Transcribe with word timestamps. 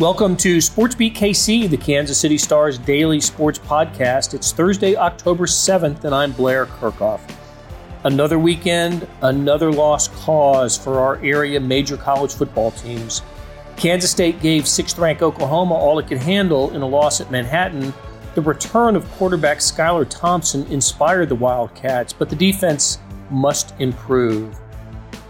Welcome 0.00 0.36
to 0.36 0.58
SportsBeat 0.58 1.14
KC, 1.14 1.68
the 1.68 1.76
Kansas 1.76 2.20
City 2.20 2.38
Stars 2.38 2.78
daily 2.78 3.20
sports 3.20 3.58
podcast. 3.58 4.32
It's 4.32 4.52
Thursday, 4.52 4.94
October 4.94 5.46
7th, 5.46 6.04
and 6.04 6.14
I'm 6.14 6.30
Blair 6.30 6.66
Kerkhoff. 6.66 7.20
Another 8.04 8.38
weekend, 8.38 9.08
another 9.22 9.72
lost 9.72 10.12
cause 10.12 10.78
for 10.78 11.00
our 11.00 11.16
area 11.24 11.58
major 11.58 11.96
college 11.96 12.32
football 12.32 12.70
teams. 12.70 13.22
Kansas 13.76 14.12
State 14.12 14.40
gave 14.40 14.68
sixth 14.68 15.00
ranked 15.00 15.20
Oklahoma 15.20 15.74
all 15.74 15.98
it 15.98 16.06
could 16.06 16.18
handle 16.18 16.72
in 16.76 16.82
a 16.82 16.86
loss 16.86 17.20
at 17.20 17.32
Manhattan. 17.32 17.92
The 18.36 18.42
return 18.42 18.94
of 18.94 19.10
quarterback 19.14 19.58
Skylar 19.58 20.08
Thompson 20.08 20.64
inspired 20.68 21.28
the 21.28 21.34
Wildcats, 21.34 22.12
but 22.12 22.30
the 22.30 22.36
defense 22.36 23.00
must 23.30 23.74
improve. 23.80 24.56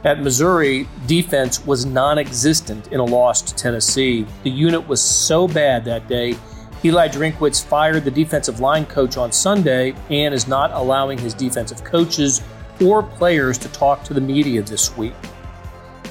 At 0.09 0.23
Missouri, 0.23 0.89
defense 1.07 1.67
was 1.67 1.85
non 1.85 2.17
existent 2.19 2.87
in 2.93 2.99
a 2.99 3.05
loss 3.05 3.43
to 3.43 3.55
Tennessee. 3.55 4.25
The 4.43 4.49
unit 4.49 4.89
was 4.89 5.03
so 5.03 5.47
bad 5.47 5.85
that 5.85 6.09
day, 6.09 6.35
Eli 6.83 7.09
Drinkwitz 7.09 7.63
fired 7.63 8.05
the 8.05 8.11
defensive 8.11 8.59
line 8.59 8.87
coach 8.87 9.19
on 9.19 9.31
Sunday 9.31 9.95
and 10.09 10.33
is 10.33 10.49
not 10.49 10.71
allowing 10.73 11.19
his 11.19 11.35
defensive 11.35 11.85
coaches 11.85 12.41
or 12.83 13.03
players 13.03 13.59
to 13.59 13.69
talk 13.69 14.03
to 14.05 14.15
the 14.15 14.21
media 14.23 14.63
this 14.63 14.97
week. 14.97 15.13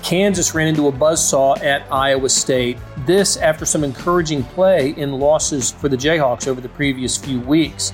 Kansas 0.04 0.54
ran 0.54 0.68
into 0.68 0.90
a 0.90 0.92
buzzsaw 0.92 1.60
at 1.64 1.92
Iowa 1.92 2.30
State. 2.30 2.78
This 3.08 3.36
after 3.38 3.66
some 3.66 3.84
encouraging 3.84 4.44
play 4.44 4.92
in 4.92 5.14
losses 5.14 5.72
for 5.72 5.90
the 5.90 5.98
Jayhawks 5.98 6.48
over 6.48 6.62
the 6.62 6.70
previous 6.70 7.18
few 7.18 7.40
weeks. 7.40 7.94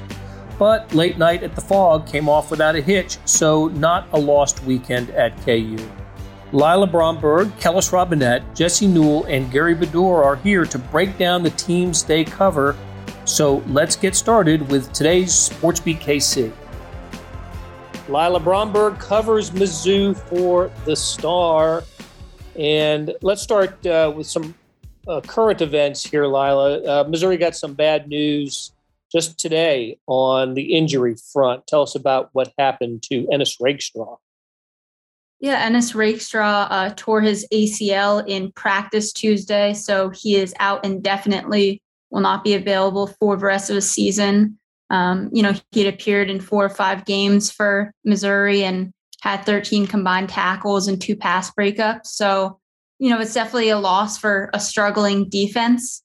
But 0.64 0.96
late 0.96 1.18
night 1.18 1.44
at 1.44 1.56
the 1.56 1.62
Phog 1.62 2.08
came 2.08 2.30
off 2.30 2.50
without 2.50 2.74
a 2.74 2.82
hitch, 2.82 3.18
so 3.26 3.68
not 3.68 4.08
a 4.14 4.18
lost 4.18 4.64
weekend 4.64 5.10
at 5.10 5.38
KU. 5.44 5.78
Lila 6.54 6.88
Bromberg, 6.88 7.50
Kellis 7.60 7.92
Robinett, 7.92 8.46
Jesse 8.56 8.88
Newell, 8.88 9.26
and 9.26 9.52
Gary 9.52 9.76
Bedore 9.76 10.24
are 10.24 10.38
here 10.38 10.64
to 10.64 10.80
break 10.80 11.18
down 11.18 11.44
the 11.44 11.50
teams 11.50 12.06
they 12.06 12.24
cover. 12.24 12.78
So 13.26 13.58
let's 13.68 13.98
get 13.98 14.16
started 14.16 14.70
with 14.72 14.94
today's 14.94 15.34
SportsBeat 15.34 16.00
KC. 16.00 16.54
Lila 18.08 18.40
Bromberg 18.40 18.98
covers 19.00 19.52
Mizzou 19.52 20.16
for 20.16 20.72
the 20.86 20.96
Star. 20.96 21.84
And 22.58 23.14
let's 23.22 23.42
start 23.42 23.86
uh, 23.86 24.14
with 24.16 24.28
some 24.28 24.56
uh, 25.10 25.20
current 25.20 25.60
events 25.60 26.06
here, 26.06 26.26
Lila. 26.26 26.82
Uh, 26.84 27.04
Missouri 27.10 27.36
got 27.36 27.54
some 27.54 27.74
bad 27.74 28.08
news 28.08 28.73
just 29.14 29.40
today 29.40 29.98
on 30.08 30.56
the 30.56 30.76
injury 30.76 31.16
front. 31.32 31.68
Tell 31.68 31.84
us 31.84 31.96
about 31.96 32.30
what 32.34 32.52
happened 32.58 33.04
to 33.04 33.28
Ennis 33.32 33.58
Rakestraw. 33.62 34.18
Yeah, 35.40 35.60
Ennis 35.60 35.94
Rakestraw 35.94 36.68
uh, 36.70 36.94
tore 36.96 37.22
his 37.22 37.46
ACL 37.54 38.26
in 38.28 38.52
practice 38.54 39.12
Tuesday, 39.12 39.74
so 39.74 40.10
he 40.10 40.36
is 40.36 40.54
out 40.60 40.86
indefinitely, 40.86 41.82
will 42.12 42.22
not 42.22 42.44
be 42.44 42.54
available 42.54 43.08
for 43.20 43.36
the 43.36 43.46
rest 43.46 43.70
of 43.70 43.76
the 43.76 43.82
season. 43.82 44.58
Um, 44.90 45.30
you 45.34 45.44
know, 45.44 45.54
he 45.72 45.84
had 45.84 45.94
appeared 45.94 46.30
in 46.30 46.40
four 46.40 46.64
or 46.64 46.70
five 46.70 47.06
games 47.06 47.52
for 47.52 47.92
Missouri 48.06 48.64
and 48.64 48.94
had 49.22 49.46
13 49.46 49.88
combined 49.88 50.30
tackles 50.30 50.88
and 50.88 51.02
two 51.02 51.16
pass 51.16 51.52
breakups. 51.52 52.08
So, 52.08 52.60
you 53.00 53.10
know, 53.10 53.20
it's 53.20 53.34
definitely 53.34 53.70
a 53.70 53.80
loss 53.80 54.18
for 54.18 54.50
a 54.54 54.60
struggling 54.60 55.30
defense. 55.30 56.03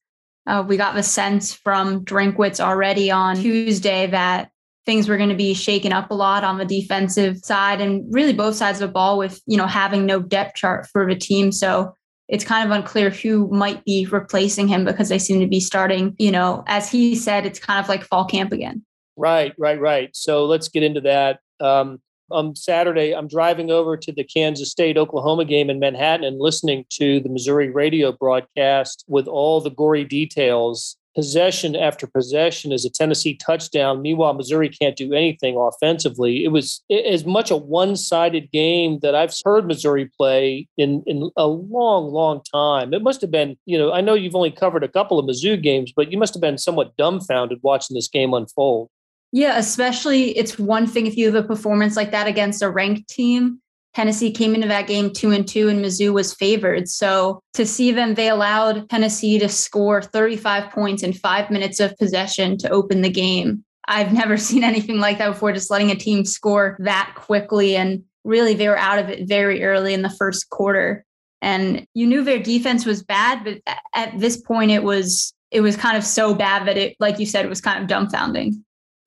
Uh, 0.48 0.64
we 0.66 0.76
got 0.76 0.94
the 0.94 1.02
sense 1.02 1.52
from 1.52 2.04
Drinkwitz 2.04 2.58
already 2.58 3.10
on 3.10 3.36
Tuesday 3.36 4.06
that 4.06 4.50
things 4.86 5.06
were 5.06 5.18
going 5.18 5.28
to 5.28 5.34
be 5.34 5.52
shaken 5.52 5.92
up 5.92 6.10
a 6.10 6.14
lot 6.14 6.44
on 6.44 6.56
the 6.56 6.64
defensive 6.64 7.36
side 7.44 7.82
and 7.82 8.02
really 8.12 8.32
both 8.32 8.56
sides 8.56 8.80
of 8.80 8.88
the 8.88 8.92
ball 8.92 9.18
with, 9.18 9.42
you 9.46 9.58
know, 9.58 9.66
having 9.66 10.06
no 10.06 10.20
depth 10.20 10.56
chart 10.56 10.86
for 10.86 11.06
the 11.06 11.14
team. 11.14 11.52
So 11.52 11.92
it's 12.28 12.44
kind 12.44 12.64
of 12.64 12.74
unclear 12.74 13.10
who 13.10 13.48
might 13.48 13.84
be 13.84 14.06
replacing 14.06 14.66
him 14.66 14.86
because 14.86 15.10
they 15.10 15.18
seem 15.18 15.40
to 15.40 15.46
be 15.46 15.60
starting, 15.60 16.16
you 16.18 16.30
know, 16.30 16.64
as 16.66 16.90
he 16.90 17.14
said, 17.14 17.44
it's 17.44 17.58
kind 17.58 17.78
of 17.78 17.88
like 17.88 18.02
fall 18.02 18.24
camp 18.24 18.50
again. 18.50 18.82
Right, 19.16 19.52
right, 19.58 19.78
right. 19.78 20.08
So 20.14 20.46
let's 20.46 20.68
get 20.68 20.82
into 20.82 21.02
that. 21.02 21.40
Um, 21.60 22.00
on 22.30 22.54
Saturday, 22.56 23.14
I'm 23.14 23.28
driving 23.28 23.70
over 23.70 23.96
to 23.96 24.12
the 24.12 24.24
Kansas 24.24 24.70
State 24.70 24.96
Oklahoma 24.96 25.44
game 25.44 25.70
in 25.70 25.78
Manhattan 25.78 26.24
and 26.24 26.40
listening 26.40 26.84
to 26.90 27.20
the 27.20 27.28
Missouri 27.28 27.70
radio 27.70 28.12
broadcast 28.12 29.04
with 29.08 29.26
all 29.26 29.60
the 29.60 29.70
gory 29.70 30.04
details. 30.04 30.96
Possession 31.14 31.74
after 31.74 32.06
possession 32.06 32.70
is 32.70 32.84
a 32.84 32.90
Tennessee 32.90 33.34
touchdown. 33.34 34.02
Meanwhile, 34.02 34.34
Missouri 34.34 34.68
can't 34.68 34.94
do 34.94 35.12
anything 35.12 35.56
offensively. 35.56 36.44
It 36.44 36.48
was 36.48 36.80
as 36.90 37.24
much 37.24 37.50
a 37.50 37.56
one 37.56 37.96
sided 37.96 38.52
game 38.52 39.00
that 39.00 39.16
I've 39.16 39.34
heard 39.44 39.66
Missouri 39.66 40.08
play 40.16 40.68
in, 40.76 41.02
in 41.06 41.28
a 41.36 41.48
long, 41.48 42.12
long 42.12 42.42
time. 42.52 42.94
It 42.94 43.02
must 43.02 43.20
have 43.22 43.32
been, 43.32 43.56
you 43.66 43.76
know, 43.76 43.92
I 43.92 44.00
know 44.00 44.14
you've 44.14 44.36
only 44.36 44.52
covered 44.52 44.84
a 44.84 44.88
couple 44.88 45.18
of 45.18 45.26
Mizzou 45.26 45.60
games, 45.60 45.92
but 45.96 46.12
you 46.12 46.18
must 46.18 46.34
have 46.34 46.40
been 46.40 46.58
somewhat 46.58 46.96
dumbfounded 46.96 47.58
watching 47.62 47.96
this 47.96 48.06
game 48.06 48.32
unfold. 48.32 48.88
Yeah, 49.32 49.58
especially 49.58 50.36
it's 50.36 50.58
one 50.58 50.86
thing 50.86 51.06
if 51.06 51.16
you 51.16 51.26
have 51.26 51.44
a 51.44 51.46
performance 51.46 51.96
like 51.96 52.10
that 52.12 52.26
against 52.26 52.62
a 52.62 52.70
ranked 52.70 53.08
team. 53.08 53.60
Tennessee 53.94 54.30
came 54.30 54.54
into 54.54 54.68
that 54.68 54.86
game 54.86 55.12
two 55.12 55.32
and 55.32 55.46
two, 55.46 55.68
and 55.68 55.84
Mizzou 55.84 56.12
was 56.12 56.34
favored. 56.34 56.88
So 56.88 57.40
to 57.54 57.66
see 57.66 57.90
them, 57.90 58.14
they 58.14 58.28
allowed 58.28 58.88
Tennessee 58.88 59.38
to 59.38 59.48
score 59.48 60.02
35 60.02 60.70
points 60.70 61.02
in 61.02 61.12
five 61.12 61.50
minutes 61.50 61.80
of 61.80 61.96
possession 61.96 62.56
to 62.58 62.70
open 62.70 63.02
the 63.02 63.10
game. 63.10 63.64
I've 63.88 64.12
never 64.12 64.36
seen 64.38 64.62
anything 64.64 64.98
like 64.98 65.18
that 65.18 65.30
before, 65.30 65.52
just 65.52 65.70
letting 65.70 65.90
a 65.90 65.96
team 65.96 66.24
score 66.24 66.76
that 66.80 67.14
quickly. 67.16 67.76
And 67.76 68.04
really, 68.24 68.54
they 68.54 68.68
were 68.68 68.78
out 68.78 68.98
of 68.98 69.08
it 69.08 69.26
very 69.28 69.64
early 69.64 69.94
in 69.94 70.02
the 70.02 70.10
first 70.10 70.48
quarter. 70.50 71.04
And 71.40 71.86
you 71.94 72.06
knew 72.06 72.22
their 72.24 72.42
defense 72.42 72.84
was 72.84 73.02
bad, 73.02 73.44
but 73.44 73.76
at 73.94 74.18
this 74.18 74.40
point, 74.40 74.70
it 74.70 74.82
was 74.82 75.32
it 75.50 75.60
was 75.60 75.76
kind 75.76 75.96
of 75.96 76.04
so 76.04 76.34
bad 76.34 76.66
that 76.66 76.76
it, 76.76 76.94
like 77.00 77.18
you 77.18 77.26
said, 77.26 77.44
it 77.44 77.48
was 77.48 77.60
kind 77.60 77.82
of 77.82 77.88
dumbfounding. 77.88 78.52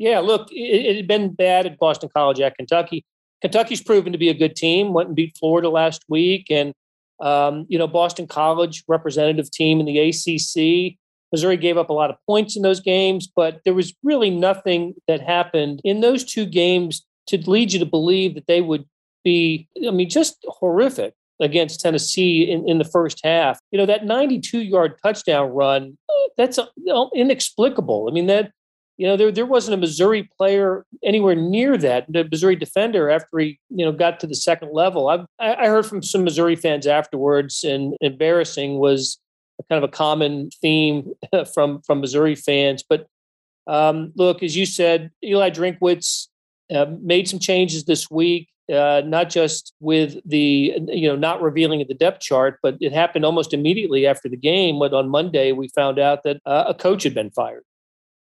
Yeah, 0.02 0.20
look, 0.20 0.52
it, 0.52 0.86
it 0.86 0.96
had 0.96 1.08
been 1.08 1.36
bad 1.36 1.68
at 1.68 1.78
Boston 1.78 2.10
College 2.12 2.42
at 2.42 2.58
Kentucky. 2.58 3.06
Kentucky's 3.40 3.84
proven 3.84 4.12
to 4.12 4.18
be 4.18 4.30
a 4.30 4.34
good 4.34 4.56
team. 4.56 4.94
Went 4.94 5.10
and 5.10 5.16
beat 5.16 5.38
Florida 5.38 5.70
last 5.70 6.04
week, 6.10 6.48
and 6.50 6.74
um, 7.20 7.68
you 7.70 7.78
know 7.78 7.88
Boston 7.88 8.26
College 8.26 8.84
representative 8.88 9.52
team 9.52 9.80
in 9.80 9.86
the 9.86 10.00
ACC. 10.00 10.98
Missouri 11.32 11.56
gave 11.56 11.78
up 11.78 11.92
a 11.92 11.94
lot 11.94 12.10
of 12.10 12.16
points 12.26 12.58
in 12.58 12.64
those 12.64 12.80
games, 12.80 13.32
but 13.34 13.62
there 13.64 13.76
was 13.76 13.94
really 14.02 14.32
nothing 14.32 14.96
that 15.08 15.22
happened 15.22 15.82
in 15.84 16.02
those 16.02 16.26
two 16.26 16.48
games 16.48 17.06
to 17.28 17.38
lead 17.50 17.72
you 17.72 17.80
to 17.80 17.86
believe 17.86 18.34
that 18.34 18.48
they 18.48 18.60
would 18.60 18.84
be, 19.24 19.68
I 19.88 19.92
mean, 19.92 20.10
just 20.10 20.44
horrific 20.48 21.14
against 21.40 21.80
Tennessee 21.80 22.44
in, 22.50 22.68
in 22.68 22.80
the 22.80 22.84
first 22.84 23.22
half. 23.24 23.60
You 23.72 23.78
know, 23.78 23.86
that 23.86 24.04
92 24.04 24.62
yard 24.62 24.96
touchdown 25.04 25.52
run, 25.52 25.98
that's 26.38 26.60
inexplicable. 27.16 28.08
I 28.10 28.14
mean, 28.14 28.26
that 28.26 28.52
you 28.98 29.08
know, 29.08 29.18
there 29.18 29.32
there 29.32 29.46
wasn't 29.46 29.74
a 29.74 29.78
Missouri 29.78 30.30
player 30.38 30.86
anywhere 31.04 31.36
near 31.36 31.78
that, 31.78 32.06
the 32.08 32.24
Missouri 32.26 32.56
defender 32.56 33.10
after 33.10 33.40
he, 33.40 33.60
you 33.70 33.86
know, 33.86 33.92
got 33.92 34.20
to 34.20 34.28
the 34.28 34.36
second 34.36 34.70
level. 34.74 35.08
I 35.08 35.26
I 35.40 35.68
heard 35.68 35.86
from 35.86 36.04
some 36.04 36.24
Missouri 36.24 36.56
fans 36.56 36.86
afterwards, 36.86 37.64
and 37.64 37.96
embarrassing 38.02 38.80
was 38.80 39.20
kind 39.70 39.84
of 39.84 39.90
a 39.90 39.92
common 39.92 40.50
theme 40.62 41.14
from 41.54 41.82
from 41.82 42.02
Missouri 42.02 42.36
fans. 42.36 42.84
But 42.88 43.08
um, 43.68 44.12
look, 44.16 44.44
as 44.44 44.56
you 44.56 44.66
said, 44.66 45.12
Eli 45.24 45.50
Drinkwitz 45.50 46.28
uh, 46.74 46.88
made 47.02 47.28
some 47.28 47.40
changes 47.40 47.86
this 47.86 48.10
week. 48.10 48.50
Uh, 48.72 49.02
not 49.06 49.30
just 49.30 49.74
with 49.82 50.18
the 50.26 50.74
you 50.88 51.08
know 51.08 51.16
not 51.16 51.42
revealing 51.42 51.82
of 51.82 51.88
the 51.88 51.94
depth 51.94 52.22
chart, 52.22 52.60
but 52.64 52.78
it 52.80 52.94
happened 52.94 53.26
almost 53.26 53.54
immediately 53.54 54.08
after 54.08 54.30
the 54.30 54.38
game. 54.38 54.80
When 54.80 54.94
on 54.94 55.10
Monday 55.10 55.52
we 55.52 55.68
found 55.70 56.00
out 56.00 56.24
that 56.24 56.38
uh, 56.46 56.66
a 56.68 56.74
coach 56.74 57.04
had 57.04 57.14
been 57.14 57.32
fired. 57.32 57.64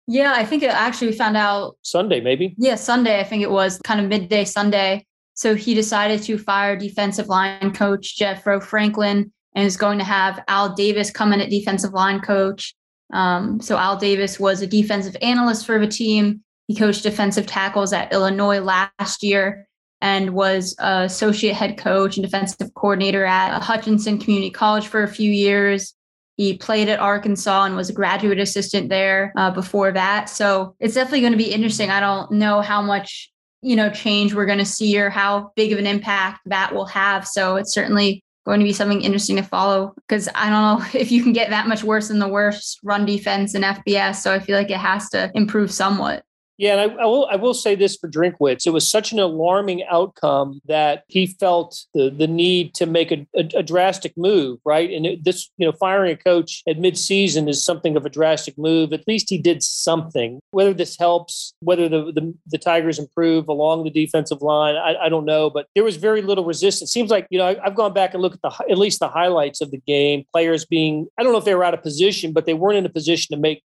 Yeah, 0.07 0.33
I 0.35 0.45
think 0.45 0.63
it 0.63 0.71
actually 0.71 1.07
we 1.07 1.17
found 1.17 1.35
out 1.35 1.77
Sunday, 1.81 2.21
maybe. 2.21 2.55
Yeah, 2.57 2.75
Sunday. 2.75 3.19
I 3.19 3.23
think 3.23 3.43
it 3.43 3.51
was 3.51 3.79
kind 3.83 3.99
of 3.99 4.07
midday 4.07 4.45
Sunday. 4.45 5.05
So 5.33 5.53
he 5.53 5.73
decided 5.73 6.23
to 6.23 6.37
fire 6.37 6.75
defensive 6.75 7.27
line 7.27 7.73
coach 7.73 8.17
Jethro 8.17 8.59
Franklin 8.59 9.31
and 9.53 9.65
is 9.65 9.77
going 9.77 9.97
to 9.99 10.03
have 10.03 10.43
Al 10.47 10.73
Davis 10.73 11.11
come 11.11 11.33
in 11.33 11.41
at 11.41 11.49
defensive 11.49 11.93
line 11.93 12.21
coach. 12.21 12.73
Um, 13.13 13.59
so 13.61 13.77
Al 13.77 13.97
Davis 13.97 14.39
was 14.39 14.61
a 14.61 14.67
defensive 14.67 15.15
analyst 15.21 15.65
for 15.65 15.77
the 15.77 15.87
team. 15.87 16.41
He 16.67 16.75
coached 16.75 17.03
defensive 17.03 17.45
tackles 17.45 17.93
at 17.93 18.11
Illinois 18.11 18.59
last 18.59 19.23
year 19.23 19.67
and 20.01 20.31
was 20.31 20.75
associate 20.79 21.53
head 21.53 21.77
coach 21.77 22.17
and 22.17 22.25
defensive 22.25 22.73
coordinator 22.75 23.25
at 23.25 23.61
Hutchinson 23.61 24.19
Community 24.19 24.51
College 24.51 24.87
for 24.87 25.03
a 25.03 25.07
few 25.07 25.31
years. 25.31 25.93
He 26.37 26.55
played 26.55 26.87
at 26.87 26.99
Arkansas 26.99 27.65
and 27.65 27.75
was 27.75 27.89
a 27.89 27.93
graduate 27.93 28.39
assistant 28.39 28.89
there 28.89 29.33
uh, 29.35 29.51
before 29.51 29.91
that. 29.91 30.29
So 30.29 30.75
it's 30.79 30.93
definitely 30.93 31.21
going 31.21 31.33
to 31.33 31.37
be 31.37 31.51
interesting. 31.51 31.89
I 31.89 31.99
don't 31.99 32.31
know 32.31 32.61
how 32.61 32.81
much 32.81 33.31
you 33.61 33.75
know 33.75 33.89
change 33.89 34.33
we're 34.33 34.45
going 34.45 34.59
to 34.59 34.65
see 34.65 34.99
or 34.99 35.09
how 35.09 35.51
big 35.55 35.73
of 35.73 35.79
an 35.79 35.87
impact 35.87 36.41
that 36.45 36.73
will 36.73 36.85
have. 36.85 37.27
So 37.27 37.55
it's 37.55 37.73
certainly 37.73 38.23
going 38.45 38.59
to 38.59 38.65
be 38.65 38.71
something 38.71 39.01
interesting 39.01 39.35
to 39.35 39.43
follow 39.43 39.93
because 40.07 40.29
I 40.33 40.49
don't 40.49 40.79
know 40.79 40.85
if 40.99 41.11
you 41.11 41.21
can 41.21 41.33
get 41.33 41.49
that 41.49 41.67
much 41.67 41.83
worse 41.83 42.07
than 42.07 42.19
the 42.19 42.27
worst 42.27 42.79
run 42.83 43.05
defense 43.05 43.55
in 43.55 43.63
FBS. 43.63 44.17
So 44.17 44.33
I 44.33 44.39
feel 44.39 44.55
like 44.55 44.71
it 44.71 44.77
has 44.77 45.09
to 45.09 45.31
improve 45.35 45.71
somewhat. 45.71 46.23
Yeah, 46.57 46.75
and 46.75 46.91
I, 46.91 47.03
I, 47.03 47.05
will 47.05 47.27
I 47.27 47.35
will 47.35 47.53
say 47.53 47.75
this 47.75 47.95
for 47.95 48.09
Drinkwitz. 48.09 48.65
It 48.65 48.71
was 48.71 48.89
such 48.89 49.11
an 49.11 49.19
alarming 49.19 49.83
outcome 49.83 50.59
that 50.65 51.03
he 51.07 51.27
felt 51.27 51.85
the 51.93 52.09
the 52.09 52.25
need 52.25 52.73
to 52.75 52.87
make 52.87 53.11
a, 53.11 53.27
a, 53.35 53.57
a 53.57 53.63
drastic 53.63 54.13
move, 54.17 54.59
right? 54.65 54.89
And 54.91 55.05
it, 55.05 55.23
this, 55.23 55.51
you 55.57 55.67
know, 55.67 55.71
firing 55.71 56.11
a 56.11 56.17
coach 56.17 56.63
at 56.67 56.77
midseason 56.77 57.47
is 57.47 57.63
something 57.63 57.95
of 57.95 58.07
a 58.07 58.09
drastic 58.09 58.57
move. 58.57 58.91
At 58.91 59.07
least 59.07 59.29
he 59.29 59.37
did 59.37 59.61
something. 59.61 60.39
Whether 60.49 60.73
this 60.73 60.97
helps, 60.97 61.53
whether 61.59 61.87
the 61.87 62.11
the, 62.11 62.33
the 62.47 62.57
Tigers 62.57 62.97
improve 62.97 63.47
along 63.47 63.83
the 63.83 63.91
defensive 63.91 64.41
line, 64.41 64.75
I, 64.75 64.95
I 65.05 65.09
don't 65.09 65.25
know. 65.25 65.51
But 65.51 65.67
there 65.75 65.83
was 65.83 65.97
very 65.97 66.23
little 66.23 66.45
resistance. 66.45 66.91
Seems 66.91 67.11
like 67.11 67.27
you 67.29 67.37
know 67.37 67.45
I, 67.45 67.63
I've 67.63 67.75
gone 67.75 67.93
back 67.93 68.15
and 68.15 68.23
looked 68.23 68.37
at 68.37 68.41
the 68.41 68.71
at 68.71 68.79
least 68.79 68.99
the 68.99 69.09
highlights 69.09 69.61
of 69.61 69.69
the 69.69 69.81
game. 69.85 70.23
Players 70.33 70.65
being 70.65 71.07
I 71.19 71.23
don't 71.23 71.33
know 71.33 71.39
if 71.39 71.45
they 71.45 71.53
were 71.53 71.63
out 71.63 71.75
of 71.75 71.83
position, 71.83 72.33
but 72.33 72.47
they 72.47 72.55
weren't 72.55 72.77
in 72.77 72.85
a 72.87 72.89
position 72.89 73.35
to 73.35 73.39
make 73.39 73.61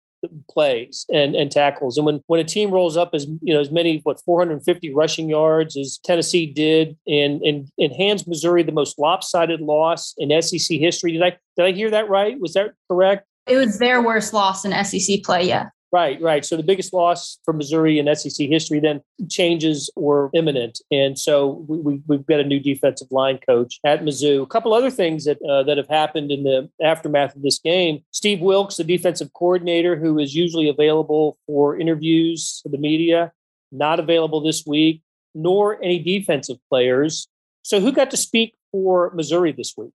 plays 0.48 1.06
and, 1.12 1.34
and 1.34 1.50
tackles. 1.50 1.96
And 1.96 2.06
when, 2.06 2.22
when 2.26 2.40
a 2.40 2.44
team 2.44 2.70
rolls 2.70 2.96
up 2.96 3.10
as 3.12 3.26
you 3.40 3.54
know 3.54 3.60
as 3.60 3.70
many 3.70 4.00
what 4.04 4.20
450 4.24 4.94
rushing 4.94 5.28
yards 5.28 5.76
as 5.76 5.98
Tennessee 6.04 6.46
did 6.46 6.96
and 7.06 7.42
and, 7.42 7.68
and 7.78 7.92
hands 7.92 8.26
Missouri 8.26 8.62
the 8.62 8.72
most 8.72 8.98
lopsided 8.98 9.60
loss 9.60 10.14
in 10.18 10.42
SEC 10.42 10.78
history. 10.78 11.12
Did 11.12 11.22
I 11.22 11.36
did 11.56 11.66
I 11.66 11.72
hear 11.72 11.90
that 11.90 12.08
right? 12.08 12.38
Was 12.40 12.54
that 12.54 12.72
correct? 12.90 13.26
It 13.46 13.56
was 13.56 13.78
their 13.78 14.00
worst 14.02 14.32
loss 14.32 14.64
in 14.64 14.72
SEC 14.84 15.22
play, 15.24 15.48
yeah. 15.48 15.68
Right, 15.92 16.18
right. 16.22 16.42
So 16.42 16.56
the 16.56 16.62
biggest 16.62 16.94
loss 16.94 17.38
for 17.44 17.52
Missouri 17.52 17.98
in 17.98 18.14
SEC 18.16 18.48
history, 18.48 18.80
then 18.80 19.02
changes 19.28 19.90
were 19.94 20.30
imminent, 20.32 20.80
and 20.90 21.18
so 21.18 21.66
we, 21.68 22.00
we, 22.08 22.16
have 22.16 22.24
got 22.24 22.40
a 22.40 22.44
new 22.44 22.58
defensive 22.58 23.08
line 23.10 23.38
coach 23.46 23.78
at 23.84 24.02
Mizzou. 24.02 24.42
A 24.42 24.46
couple 24.46 24.72
other 24.72 24.90
things 24.90 25.26
that 25.26 25.36
uh, 25.42 25.62
that 25.64 25.76
have 25.76 25.88
happened 25.88 26.32
in 26.32 26.44
the 26.44 26.70
aftermath 26.82 27.36
of 27.36 27.42
this 27.42 27.58
game. 27.58 28.02
Steve 28.10 28.40
Wilks, 28.40 28.78
the 28.78 28.84
defensive 28.84 29.34
coordinator, 29.34 29.94
who 29.94 30.18
is 30.18 30.34
usually 30.34 30.66
available 30.66 31.36
for 31.46 31.78
interviews 31.78 32.60
for 32.62 32.70
the 32.70 32.78
media, 32.78 33.30
not 33.70 34.00
available 34.00 34.40
this 34.40 34.64
week, 34.66 35.02
nor 35.34 35.78
any 35.84 35.98
defensive 35.98 36.56
players. 36.70 37.28
So 37.64 37.80
who 37.80 37.92
got 37.92 38.10
to 38.12 38.16
speak 38.16 38.54
for 38.72 39.12
Missouri 39.14 39.52
this 39.52 39.74
week? 39.76 39.92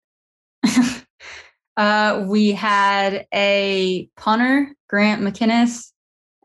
Uh, 1.77 2.25
we 2.27 2.51
had 2.53 3.27
a 3.31 4.09
punter, 4.17 4.73
Grant 4.89 5.21
McKinniss, 5.21 5.91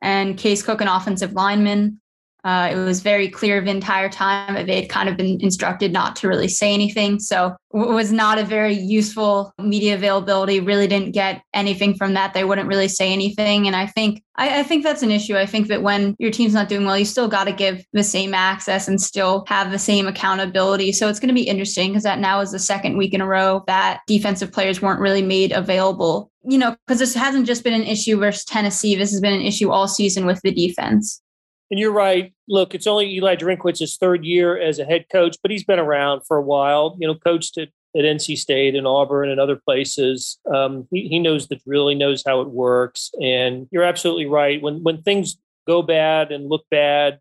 and 0.03 0.37
Case 0.37 0.63
Cook, 0.63 0.83
an 0.83 0.89
offensive 0.89 1.33
lineman. 1.33 2.02
Uh, 2.45 2.71
it 2.73 2.77
was 2.77 3.01
very 3.01 3.29
clear 3.29 3.61
the 3.61 3.71
entire 3.71 4.09
time 4.09 4.55
that 4.55 4.67
they 4.67 4.81
had 4.81 4.91
kind 4.91 5.09
of 5.09 5.17
been 5.17 5.41
instructed 5.41 5.93
not 5.93 6.17
to 6.17 6.29
really 6.29 6.49
say 6.49 6.75
anything. 6.75 7.21
So 7.21 7.55
it 7.73 7.89
was 7.89 8.13
not 8.13 8.39
a 8.39 8.45
very 8.45 8.75
useful 8.75 9.53
media 9.59 9.95
availability. 9.95 10.59
Really 10.59 10.89
didn't 10.89 11.13
get 11.13 11.43
anything 11.55 11.95
from 11.95 12.15
that. 12.15 12.35
They 12.35 12.43
wouldn't 12.43 12.69
really 12.69 12.89
say 12.89 13.13
anything. 13.13 13.67
And 13.67 13.77
I 13.77 13.87
think 13.87 14.23
I, 14.37 14.61
I 14.61 14.63
think 14.65 14.83
that's 14.83 15.03
an 15.03 15.13
issue. 15.13 15.37
I 15.37 15.47
think 15.47 15.69
that 15.69 15.83
when 15.83 16.17
your 16.19 16.33
team's 16.33 16.55
not 16.55 16.69
doing 16.69 16.85
well, 16.85 16.99
you 16.99 17.05
still 17.05 17.29
got 17.29 17.45
to 17.45 17.53
give 17.53 17.85
the 17.93 18.03
same 18.03 18.35
access 18.35 18.89
and 18.89 19.01
still 19.01 19.45
have 19.47 19.71
the 19.71 19.79
same 19.79 20.09
accountability. 20.09 20.91
So 20.93 21.09
it's 21.09 21.21
going 21.21 21.29
to 21.29 21.35
be 21.35 21.49
interesting 21.49 21.91
because 21.91 22.03
that 22.03 22.19
now 22.19 22.41
is 22.41 22.51
the 22.51 22.59
second 22.59 22.97
week 22.97 23.15
in 23.15 23.21
a 23.21 23.27
row 23.27 23.63
that 23.69 24.01
defensive 24.09 24.51
players 24.51 24.83
weren't 24.83 25.01
really 25.01 25.23
made 25.23 25.53
available. 25.53 26.31
You 26.45 26.59
know, 26.59 26.75
because 26.87 26.99
this 26.99 27.15
hasn't 27.15 27.47
just 27.47 27.63
been 27.63 27.73
an 27.73 27.85
issue 27.85 28.19
versus 28.19 28.45
Tennessee. 28.45 28.97
This 28.97 29.13
has 29.13 29.21
been 29.21 29.33
an 29.33 29.43
issue 29.43 29.71
all 29.71 29.87
season 29.87 30.27
with 30.27 30.41
the 30.43 30.51
defense. 30.51 31.23
And 31.73 31.81
you're 31.81 31.91
right. 31.91 32.35
Look, 32.49 32.75
it's 32.75 32.87
only 32.87 33.11
Eli 33.15 33.35
Drinkwitz's 33.35 33.97
third 33.97 34.27
year 34.27 34.59
as 34.59 34.79
a 34.79 34.85
head 34.85 35.07
coach, 35.11 35.39
but 35.41 35.51
he's 35.51 35.65
been 35.65 35.79
around 35.79 36.21
for 36.27 36.37
a 36.37 36.43
while. 36.43 36.99
You 37.01 37.07
know, 37.09 37.15
coached 37.15 37.57
at, 37.57 37.71
at 37.97 38.05
NC 38.05 38.37
State 38.37 38.75
and 38.75 38.87
Auburn 38.87 39.31
and 39.31 39.41
other 39.41 39.57
places. 39.57 40.39
Um, 40.55 40.87
he, 40.91 41.09
he 41.09 41.19
knows 41.19 41.49
the 41.49 41.57
drill. 41.57 41.89
He 41.89 41.95
knows 41.95 42.23
how 42.27 42.43
it 42.43 42.51
works. 42.51 43.11
And 43.23 43.69
you're 43.71 43.85
absolutely 43.85 44.27
right. 44.27 44.61
When 44.61 44.83
when 44.83 45.01
things 45.01 45.39
go 45.67 45.81
bad 45.81 46.31
and 46.31 46.51
look 46.51 46.67
bad, 46.71 47.21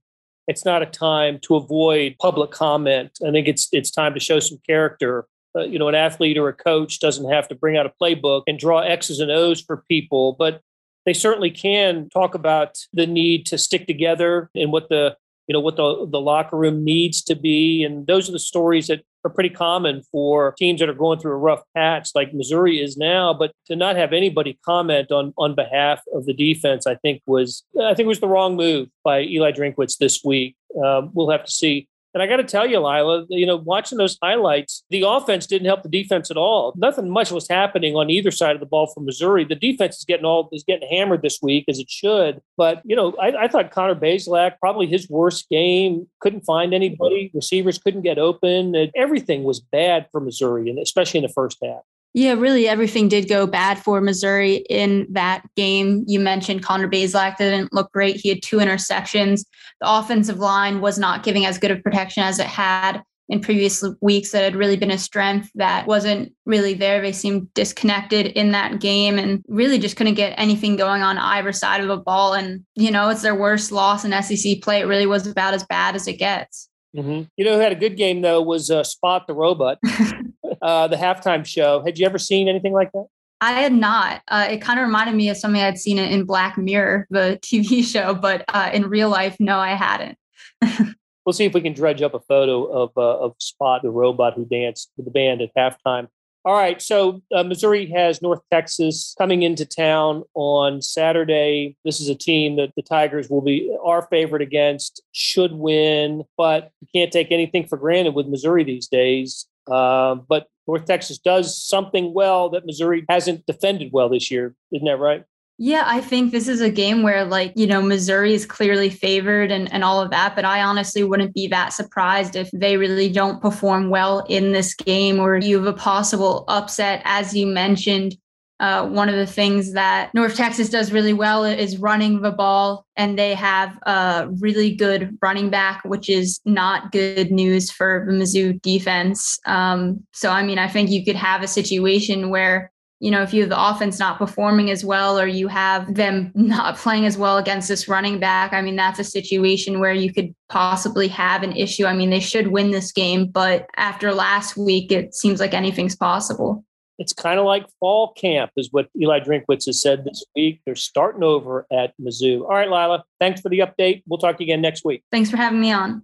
it's 0.50 0.66
not 0.66 0.84
a 0.84 0.86
time 0.86 1.40
to 1.44 1.56
avoid 1.56 2.18
public 2.20 2.52
comment. 2.52 3.20
I 3.26 3.32
think 3.32 3.48
it's 3.48 3.70
it's 3.72 3.90
time 3.90 4.14
to 4.16 4.20
show 4.20 4.42
some 4.42 4.60
character. 4.68 5.28
Uh, 5.56 5.62
you 5.62 5.80
know, 5.80 5.88
an 5.88 5.96
athlete 5.96 6.38
or 6.38 6.50
a 6.50 6.54
coach 6.54 7.00
doesn't 7.00 7.32
have 7.32 7.48
to 7.48 7.56
bring 7.56 7.78
out 7.78 7.86
a 7.86 7.94
playbook 8.02 8.44
and 8.48 8.60
draw 8.60 8.82
X's 8.82 9.22
and 9.22 9.32
O's 9.32 9.62
for 9.62 9.86
people, 9.88 10.36
but 10.38 10.60
they 11.06 11.14
certainly 11.14 11.52
can 11.52 12.10
talk 12.10 12.36
about 12.36 12.78
the 12.94 13.08
need 13.08 13.46
to 13.48 13.58
stick 13.58 13.88
together 13.88 14.50
and 14.56 14.72
what 14.72 14.90
the 14.90 15.16
you 15.48 15.54
know 15.54 15.60
what 15.60 15.76
the 15.76 16.08
the 16.10 16.22
locker 16.22 16.58
room 16.58 16.84
needs 16.84 17.22
to 17.24 17.36
be. 17.36 17.84
And 17.84 18.08
those 18.08 18.30
are 18.30 18.32
the 18.32 18.40
stories 18.40 18.88
that 18.88 19.04
are 19.24 19.30
pretty 19.30 19.50
common 19.50 20.02
for 20.12 20.54
teams 20.58 20.80
that 20.80 20.90
are 20.90 20.94
going 20.94 21.20
through 21.20 21.34
a 21.34 21.38
rough 21.38 21.62
patch 21.76 22.12
like 22.16 22.34
Missouri 22.34 22.82
is 22.82 22.98
now. 22.98 23.34
But 23.34 23.52
to 23.68 23.76
not 23.76 23.96
have 23.96 24.14
anybody 24.14 24.58
comment 24.64 25.12
on 25.12 25.34
on 25.38 25.56
behalf 25.56 26.02
of 26.14 26.26
the 26.26 26.34
defense 26.34 26.88
I 26.88 26.96
think 26.96 27.22
was 27.26 27.64
I 27.84 27.94
think 27.94 28.08
was 28.08 28.20
the 28.20 28.28
wrong 28.28 28.56
move 28.56 28.90
by 29.04 29.24
Eli 29.24 29.52
Drinkwitz 29.52 29.98
this 29.98 30.24
week. 30.24 30.56
Um, 30.84 31.10
we'll 31.14 31.32
have 31.32 31.44
to 31.44 31.52
see 31.52 31.88
and 32.14 32.22
I 32.22 32.28
got 32.28 32.38
to 32.38 32.44
tell 32.44 32.66
you, 32.66 32.78
Lila, 32.78 33.26
you 33.30 33.46
know, 33.46 33.56
watching 33.56 33.98
those 33.98 34.18
highlights, 34.22 34.84
the 34.90 35.04
offense 35.08 35.48
didn't 35.48 35.68
help 35.68 35.84
the 35.84 35.90
defense 35.90 36.30
at 36.30 36.38
all. 36.38 36.74
Nothing 36.76 37.10
much 37.10 37.32
was 37.32 37.48
happening 37.48 37.96
on 37.96 38.10
either 38.10 38.32
side 38.32 38.56
of 38.56 38.60
the 38.60 38.66
ball 38.66 38.88
for 38.88 39.02
Missouri. 39.02 39.46
The 39.46 39.56
defense 39.56 39.98
is 39.98 40.06
getting 40.06 40.26
all 40.26 40.50
is 40.52 40.64
getting 40.64 40.90
hammered 40.90 41.22
this 41.22 41.40
week 41.42 41.66
as 41.68 41.80
it 41.80 41.90
should. 41.90 42.42
But 42.58 42.82
you 42.84 42.96
know, 42.96 43.14
I, 43.22 43.44
I 43.44 43.48
thought 43.48 43.72
Connor 43.72 43.96
Bazelak 43.96 44.60
probably 44.60 44.88
his 44.88 45.10
worst 45.10 45.50
game. 45.50 46.08
Couldn't 46.20 46.46
find 46.46 46.74
anybody. 46.74 47.32
Receivers 47.34 47.78
couldn't 47.78 48.02
get 48.02 48.18
open. 48.18 48.76
Everything 48.96 49.44
was 49.44 49.60
bad 49.60 50.08
for 50.12 50.20
Missouri, 50.20 50.70
and 50.70 50.80
especially 50.80 51.20
in 51.20 51.24
the 51.24 51.34
first 51.34 51.58
half. 51.64 51.82
Yeah, 52.14 52.34
really 52.34 52.68
everything 52.68 53.08
did 53.08 53.30
go 53.30 53.48
bad 53.48 53.80
for 53.80 54.02
Missouri 54.02 54.66
in 54.70 55.08
that 55.12 55.44
game. 55.56 56.04
You 56.08 56.20
mentioned 56.20 56.64
Connor 56.64 56.90
Bazelak 56.90 57.38
didn't 57.38 57.74
look 57.74 57.92
great. 57.94 58.18
He 58.18 58.30
had 58.30 58.42
two 58.42 58.58
interceptions. 58.58 59.46
The 59.80 59.90
offensive 59.90 60.38
line 60.38 60.82
was 60.82 61.00
not 61.00 61.24
giving 61.24 61.46
as 61.46 61.58
good 61.58 61.72
of 61.72 61.82
protection 61.84 62.24
as 62.24 62.38
it 62.40 62.48
had 62.48 63.02
in 63.32 63.40
previous 63.40 63.82
weeks 64.02 64.32
that 64.32 64.44
had 64.44 64.58
really 64.58 64.76
been 64.76 64.92
a 64.92 64.98
strength 64.98 65.50
that 65.56 65.88
wasn't 65.88 66.34
really 66.46 66.74
there. 66.74 67.02
They 67.02 67.14
seemed 67.14 67.52
disconnected 67.54 68.28
in 68.28 68.52
that 68.52 68.82
game 68.82 69.18
and 69.18 69.42
really 69.48 69.80
just 69.80 69.96
couldn't 69.96 70.16
get 70.16 70.38
anything 70.38 70.76
going 70.76 71.02
on 71.02 71.18
either 71.18 71.54
side 71.54 71.80
of 71.80 71.88
the 71.88 71.96
ball. 71.96 72.34
And, 72.34 72.66
you 72.76 72.92
know, 72.92 73.08
it's 73.08 73.22
their 73.22 73.34
worst 73.34 73.72
loss 73.72 74.04
in 74.04 74.12
SEC 74.22 74.62
play. 74.62 74.82
It 74.82 74.86
really 74.86 75.06
was 75.06 75.28
about 75.28 75.54
as 75.54 75.64
bad 75.64 75.96
as 75.96 76.10
it 76.10 76.20
gets. 76.20 76.68
Mm-hmm. 76.96 77.22
You 77.38 77.46
know 77.46 77.54
who 77.54 77.60
had 77.60 77.72
a 77.72 77.76
good 77.76 77.96
game, 77.96 78.22
though, 78.22 78.42
was 78.42 78.70
uh, 78.70 78.84
Spot 78.84 79.26
the 79.26 79.34
Robot. 79.34 79.78
uh, 80.62 80.88
the 80.88 80.96
halftime 80.96 81.46
show. 81.46 81.84
Had 81.84 81.98
you 81.98 82.06
ever 82.06 82.18
seen 82.18 82.48
anything 82.48 82.74
like 82.74 82.92
that? 82.94 83.06
I 83.42 83.54
had 83.54 83.74
not. 83.74 84.22
Uh, 84.28 84.48
it 84.52 84.62
kind 84.62 84.80
of 84.80 84.86
reminded 84.86 85.16
me 85.16 85.30
of 85.30 85.38
something 85.38 85.62
I'd 85.62 85.80
seen 85.80 85.98
in 85.98 86.26
Black 86.26 86.58
Mirror, 86.58 87.08
the 87.10 87.40
TV 87.44 87.84
show, 87.84 88.14
but 88.14 88.46
uh, 88.50 88.70
in 88.72 88.88
real 88.88 89.10
life, 89.10 89.36
no, 89.40 89.58
I 89.58 89.74
hadn't. 89.74 90.18
we'll 91.26 91.34
see 91.34 91.46
if 91.46 91.54
we 91.54 91.62
can 91.62 91.74
dredge 91.74 92.02
up 92.02 92.14
a 92.14 92.20
photo 92.20 92.66
of 92.66 92.92
uh, 92.96 93.20
of 93.20 93.36
Spot, 93.40 93.82
the 93.82 93.90
robot 93.90 94.36
who 94.36 94.46
danced 94.46 94.92
with 94.96 95.06
the 95.06 95.12
band 95.12 95.42
at 95.42 95.50
halftime. 95.56 96.08
All 96.44 96.56
right, 96.56 96.82
so 96.82 97.22
uh, 97.36 97.44
Missouri 97.44 97.86
has 97.92 98.20
North 98.20 98.42
Texas 98.52 99.14
coming 99.16 99.44
into 99.44 99.64
town 99.64 100.24
on 100.34 100.82
Saturday. 100.82 101.76
This 101.86 102.00
is 102.00 102.10
a 102.10 102.16
team 102.16 102.56
that 102.56 102.74
the 102.76 102.82
Tigers 102.82 103.30
will 103.30 103.42
be 103.42 103.76
our 103.84 104.02
favorite 104.08 104.42
against, 104.42 105.04
should 105.12 105.52
win, 105.52 106.24
but 106.38 106.72
you 106.82 106.88
can't 106.96 107.12
take 107.12 107.32
anything 107.32 107.68
for 107.68 107.78
granted 107.78 108.16
with 108.16 108.26
Missouri 108.26 108.64
these 108.64 108.88
days. 108.88 109.46
Uh, 109.72 110.16
but 110.16 110.48
North 110.68 110.86
Texas 110.86 111.18
does 111.18 111.58
something 111.62 112.14
well 112.14 112.50
that 112.50 112.66
Missouri 112.66 113.06
hasn't 113.10 113.46
defended 113.46 113.92
well 113.92 114.10
this 114.10 114.30
year. 114.30 114.56
Isn't 114.72 114.86
that 114.86 114.98
right? 114.98 115.24
Yeah, 115.64 115.84
I 115.86 116.02
think 116.02 116.32
this 116.32 116.48
is 116.48 116.60
a 116.60 116.72
game 116.72 117.04
where, 117.04 117.24
like, 117.24 117.54
you 117.56 117.68
know, 117.68 117.84
Missouri 117.84 118.34
is 118.34 118.48
clearly 118.48 118.90
favored 118.90 119.52
and, 119.52 119.72
and 119.72 119.84
all 119.84 120.02
of 120.02 120.10
that. 120.10 120.36
But 120.36 120.44
I 120.44 120.64
honestly 120.64 121.04
wouldn't 121.04 121.36
be 121.36 121.48
that 121.50 121.72
surprised 121.72 122.36
if 122.36 122.50
they 122.52 122.78
really 122.78 123.12
don't 123.12 123.42
perform 123.42 123.92
well 123.92 124.26
in 124.28 124.54
this 124.54 124.74
game 124.74 125.20
or 125.20 125.38
you 125.38 125.58
have 125.58 125.68
a 125.68 125.78
possible 125.78 126.46
upset, 126.48 127.04
as 127.06 127.36
you 127.36 127.46
mentioned. 127.46 128.16
Uh, 128.62 128.86
one 128.86 129.10
of 129.10 129.16
the 129.16 129.26
things 129.26 129.74
that 129.74 130.14
North 130.14 130.36
Texas 130.36 130.70
does 130.70 130.92
really 130.92 131.14
well 131.14 131.44
is 131.44 131.80
running 131.80 132.22
the 132.22 132.30
ball, 132.32 132.86
and 132.96 133.18
they 133.18 133.34
have 133.34 133.76
a 133.88 134.30
really 134.40 134.76
good 134.76 135.18
running 135.20 135.50
back, 135.50 135.82
which 135.84 136.08
is 136.08 136.40
not 136.46 136.92
good 136.92 137.32
news 137.32 137.72
for 137.72 138.06
the 138.08 138.14
Mizzou 138.14 138.62
defense. 138.62 139.40
Um, 139.48 140.06
so, 140.14 140.30
I 140.30 140.44
mean, 140.44 140.60
I 140.60 140.68
think 140.68 140.92
you 140.92 141.04
could 141.04 141.16
have 141.16 141.42
a 141.42 141.48
situation 141.48 142.30
where 142.30 142.72
you 143.02 143.10
know, 143.10 143.24
if 143.24 143.34
you 143.34 143.42
have 143.42 143.50
the 143.50 143.70
offense 143.70 143.98
not 143.98 144.20
performing 144.20 144.70
as 144.70 144.86
well, 144.86 145.20
or 145.20 145.26
you 145.26 145.48
have 145.48 145.96
them 145.96 146.32
not 146.36 146.78
playing 146.78 147.08
as 147.08 147.18
well 147.18 147.40
against 147.40 147.68
this 147.68 147.88
running 147.88 148.20
back, 148.20 148.54
I 148.54 148.62
mean, 148.62 148.76
that's 148.76 149.00
a 149.00 149.04
situation 149.04 149.80
where 149.80 149.92
you 149.94 150.14
could 150.14 150.36
possibly 150.50 151.08
have 151.08 151.42
an 151.42 151.54
issue. 151.54 151.88
I 151.88 151.96
mean, 151.96 152.12
they 152.12 152.20
should 152.20 152.50
win 152.50 152.70
this 152.70 152.92
game, 152.92 153.26
but 153.26 153.66
after 153.76 154.14
last 154.14 154.56
week, 154.56 154.92
it 154.92 155.16
seems 155.16 155.40
like 155.40 155.56
anything's 155.56 155.96
possible. 155.96 156.64
It's 157.02 157.14
kind 157.14 157.40
of 157.40 157.48
like 157.48 157.66
fall 157.80 158.14
camp, 158.14 158.52
is 158.58 158.70
what 158.72 158.88
Eli 158.96 159.22
Drinkwitz 159.22 159.66
has 159.66 159.82
said 159.82 160.06
this 160.06 160.24
week. 160.36 160.62
They're 160.68 160.76
starting 160.76 161.24
over 161.24 161.66
at 161.72 161.96
Mizzou. 162.00 162.42
All 162.42 162.50
right, 162.50 162.70
Lila, 162.70 163.04
thanks 163.20 163.42
for 163.42 163.50
the 163.50 163.58
update. 163.58 164.04
We'll 164.06 164.20
talk 164.20 164.38
to 164.38 164.44
you 164.44 164.54
again 164.54 164.62
next 164.62 164.86
week. 164.86 165.04
Thanks 165.12 165.32
for 165.32 165.38
having 165.38 165.60
me 165.60 165.72
on. 165.72 166.04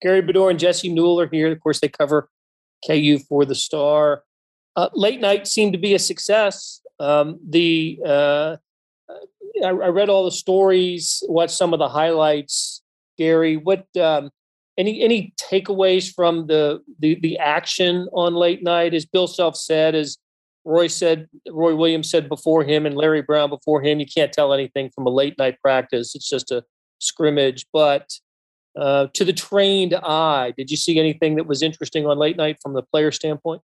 Gary 0.00 0.22
Bedore 0.22 0.50
and 0.50 0.58
Jesse 0.60 0.88
Newell 0.88 1.20
are 1.20 1.26
here. 1.26 1.50
Of 1.50 1.58
course, 1.58 1.80
they 1.80 1.88
cover 1.88 2.28
KU 2.86 3.18
for 3.18 3.44
the 3.44 3.56
Star. 3.56 4.22
Uh, 4.76 4.88
late 4.94 5.20
night 5.20 5.48
seemed 5.48 5.72
to 5.72 5.80
be 5.80 5.94
a 5.94 5.98
success. 5.98 6.80
Um, 7.00 7.40
the 7.44 7.98
uh, 8.06 8.56
I, 9.64 9.68
I 9.68 9.88
read 9.88 10.08
all 10.08 10.24
the 10.24 10.30
stories, 10.30 11.24
watched 11.26 11.54
some 11.54 11.72
of 11.72 11.80
the 11.80 11.88
highlights. 11.88 12.82
Gary, 13.18 13.56
what 13.56 13.84
um, 13.96 14.30
any 14.78 15.00
any 15.02 15.32
takeaways 15.40 16.12
from 16.12 16.46
the, 16.46 16.82
the 16.98 17.18
the 17.20 17.38
action 17.38 18.08
on 18.12 18.34
late 18.34 18.62
night? 18.62 18.94
As 18.94 19.06
Bill 19.06 19.26
Self 19.26 19.56
said, 19.56 19.94
as 19.94 20.18
Roy 20.64 20.88
said, 20.88 21.28
Roy 21.48 21.74
Williams 21.74 22.10
said 22.10 22.28
before 22.28 22.64
him, 22.64 22.86
and 22.86 22.96
Larry 22.96 23.22
Brown 23.22 23.48
before 23.50 23.82
him, 23.82 24.00
you 24.00 24.06
can't 24.06 24.32
tell 24.32 24.52
anything 24.52 24.90
from 24.94 25.06
a 25.06 25.10
late 25.10 25.38
night 25.38 25.60
practice. 25.62 26.14
It's 26.14 26.28
just 26.28 26.50
a 26.50 26.64
scrimmage. 26.98 27.66
But 27.72 28.10
uh, 28.76 29.06
to 29.14 29.24
the 29.24 29.32
trained 29.32 29.94
eye, 29.94 30.52
did 30.56 30.70
you 30.70 30.76
see 30.76 30.98
anything 30.98 31.36
that 31.36 31.46
was 31.46 31.62
interesting 31.62 32.06
on 32.06 32.18
late 32.18 32.36
night 32.36 32.58
from 32.62 32.74
the 32.74 32.82
player 32.82 33.12
standpoint? 33.12 33.62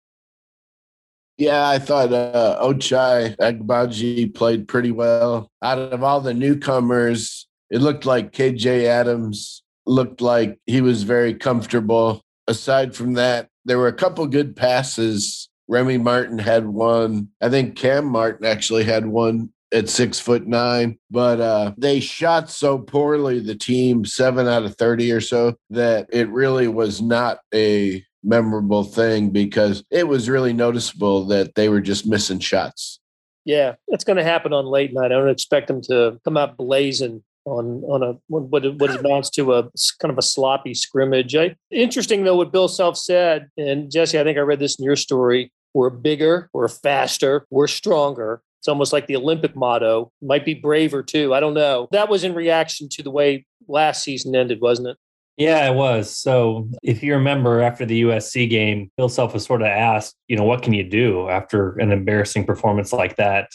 Yeah, 1.38 1.68
I 1.68 1.78
thought 1.78 2.12
uh, 2.12 2.58
Ochai 2.60 3.36
Agbaji 3.36 4.34
played 4.34 4.66
pretty 4.66 4.90
well. 4.90 5.48
Out 5.62 5.78
of 5.78 6.02
all 6.02 6.20
the 6.20 6.34
newcomers, 6.34 7.46
it 7.70 7.78
looked 7.78 8.04
like 8.04 8.32
KJ 8.32 8.84
Adams 8.86 9.62
looked 9.88 10.20
like 10.20 10.58
he 10.66 10.80
was 10.80 11.02
very 11.02 11.34
comfortable. 11.34 12.22
Aside 12.46 12.94
from 12.94 13.14
that, 13.14 13.48
there 13.64 13.78
were 13.78 13.88
a 13.88 13.92
couple 13.92 14.26
good 14.26 14.54
passes. 14.54 15.48
Remy 15.66 15.98
Martin 15.98 16.38
had 16.38 16.66
one. 16.66 17.28
I 17.40 17.48
think 17.50 17.76
Cam 17.76 18.06
Martin 18.06 18.46
actually 18.46 18.84
had 18.84 19.06
one 19.06 19.50
at 19.72 19.88
six 19.88 20.18
foot 20.18 20.46
nine, 20.46 20.98
but 21.10 21.40
uh, 21.40 21.72
they 21.76 22.00
shot 22.00 22.50
so 22.50 22.78
poorly, 22.78 23.40
the 23.40 23.54
team 23.54 24.04
seven 24.04 24.48
out 24.48 24.64
of 24.64 24.76
30 24.76 25.12
or 25.12 25.20
so, 25.20 25.56
that 25.70 26.06
it 26.10 26.28
really 26.30 26.68
was 26.68 27.02
not 27.02 27.40
a 27.54 28.02
memorable 28.24 28.84
thing 28.84 29.30
because 29.30 29.84
it 29.90 30.08
was 30.08 30.28
really 30.28 30.52
noticeable 30.52 31.26
that 31.26 31.54
they 31.54 31.68
were 31.68 31.80
just 31.80 32.06
missing 32.06 32.38
shots. 32.38 33.00
Yeah, 33.44 33.74
it's 33.88 34.04
going 34.04 34.16
to 34.16 34.24
happen 34.24 34.52
on 34.52 34.66
late 34.66 34.92
night. 34.92 35.06
I 35.06 35.08
don't 35.16 35.30
expect 35.30 35.68
them 35.68 35.80
to 35.82 36.18
come 36.24 36.36
out 36.36 36.56
blazing 36.56 37.22
on 37.48 37.82
on 37.84 38.02
a 38.02 38.18
what 38.28 38.64
what 38.78 38.90
amounts 38.90 39.30
to 39.30 39.54
a 39.54 39.64
kind 40.00 40.10
of 40.12 40.18
a 40.18 40.22
sloppy 40.22 40.74
scrimmage. 40.74 41.34
I, 41.34 41.56
interesting 41.70 42.24
though 42.24 42.36
what 42.36 42.52
Bill 42.52 42.68
Self 42.68 42.96
said, 42.96 43.48
and 43.56 43.90
Jesse, 43.90 44.18
I 44.18 44.24
think 44.24 44.38
I 44.38 44.42
read 44.42 44.60
this 44.60 44.78
in 44.78 44.84
your 44.84 44.96
story. 44.96 45.52
We're 45.74 45.90
bigger, 45.90 46.50
we're 46.52 46.68
faster, 46.68 47.46
we're 47.50 47.66
stronger. 47.66 48.42
It's 48.60 48.68
almost 48.68 48.92
like 48.92 49.06
the 49.06 49.16
Olympic 49.16 49.54
motto. 49.54 50.10
Might 50.20 50.44
be 50.44 50.54
braver 50.54 51.02
too. 51.02 51.32
I 51.32 51.40
don't 51.40 51.54
know. 51.54 51.88
That 51.92 52.08
was 52.08 52.24
in 52.24 52.34
reaction 52.34 52.88
to 52.92 53.02
the 53.02 53.10
way 53.10 53.46
last 53.68 54.02
season 54.02 54.34
ended, 54.34 54.60
wasn't 54.60 54.88
it? 54.88 54.96
Yeah, 55.36 55.70
it 55.70 55.74
was. 55.76 56.14
So 56.14 56.68
if 56.82 57.00
you 57.00 57.14
remember 57.14 57.62
after 57.62 57.86
the 57.86 58.02
USC 58.02 58.50
game, 58.50 58.90
Bill 58.96 59.08
Self 59.08 59.34
was 59.34 59.44
sort 59.44 59.62
of 59.62 59.68
asked, 59.68 60.16
you 60.26 60.36
know, 60.36 60.42
what 60.42 60.62
can 60.64 60.72
you 60.72 60.82
do 60.82 61.28
after 61.28 61.78
an 61.78 61.92
embarrassing 61.92 62.44
performance 62.44 62.92
like 62.92 63.14
that? 63.16 63.48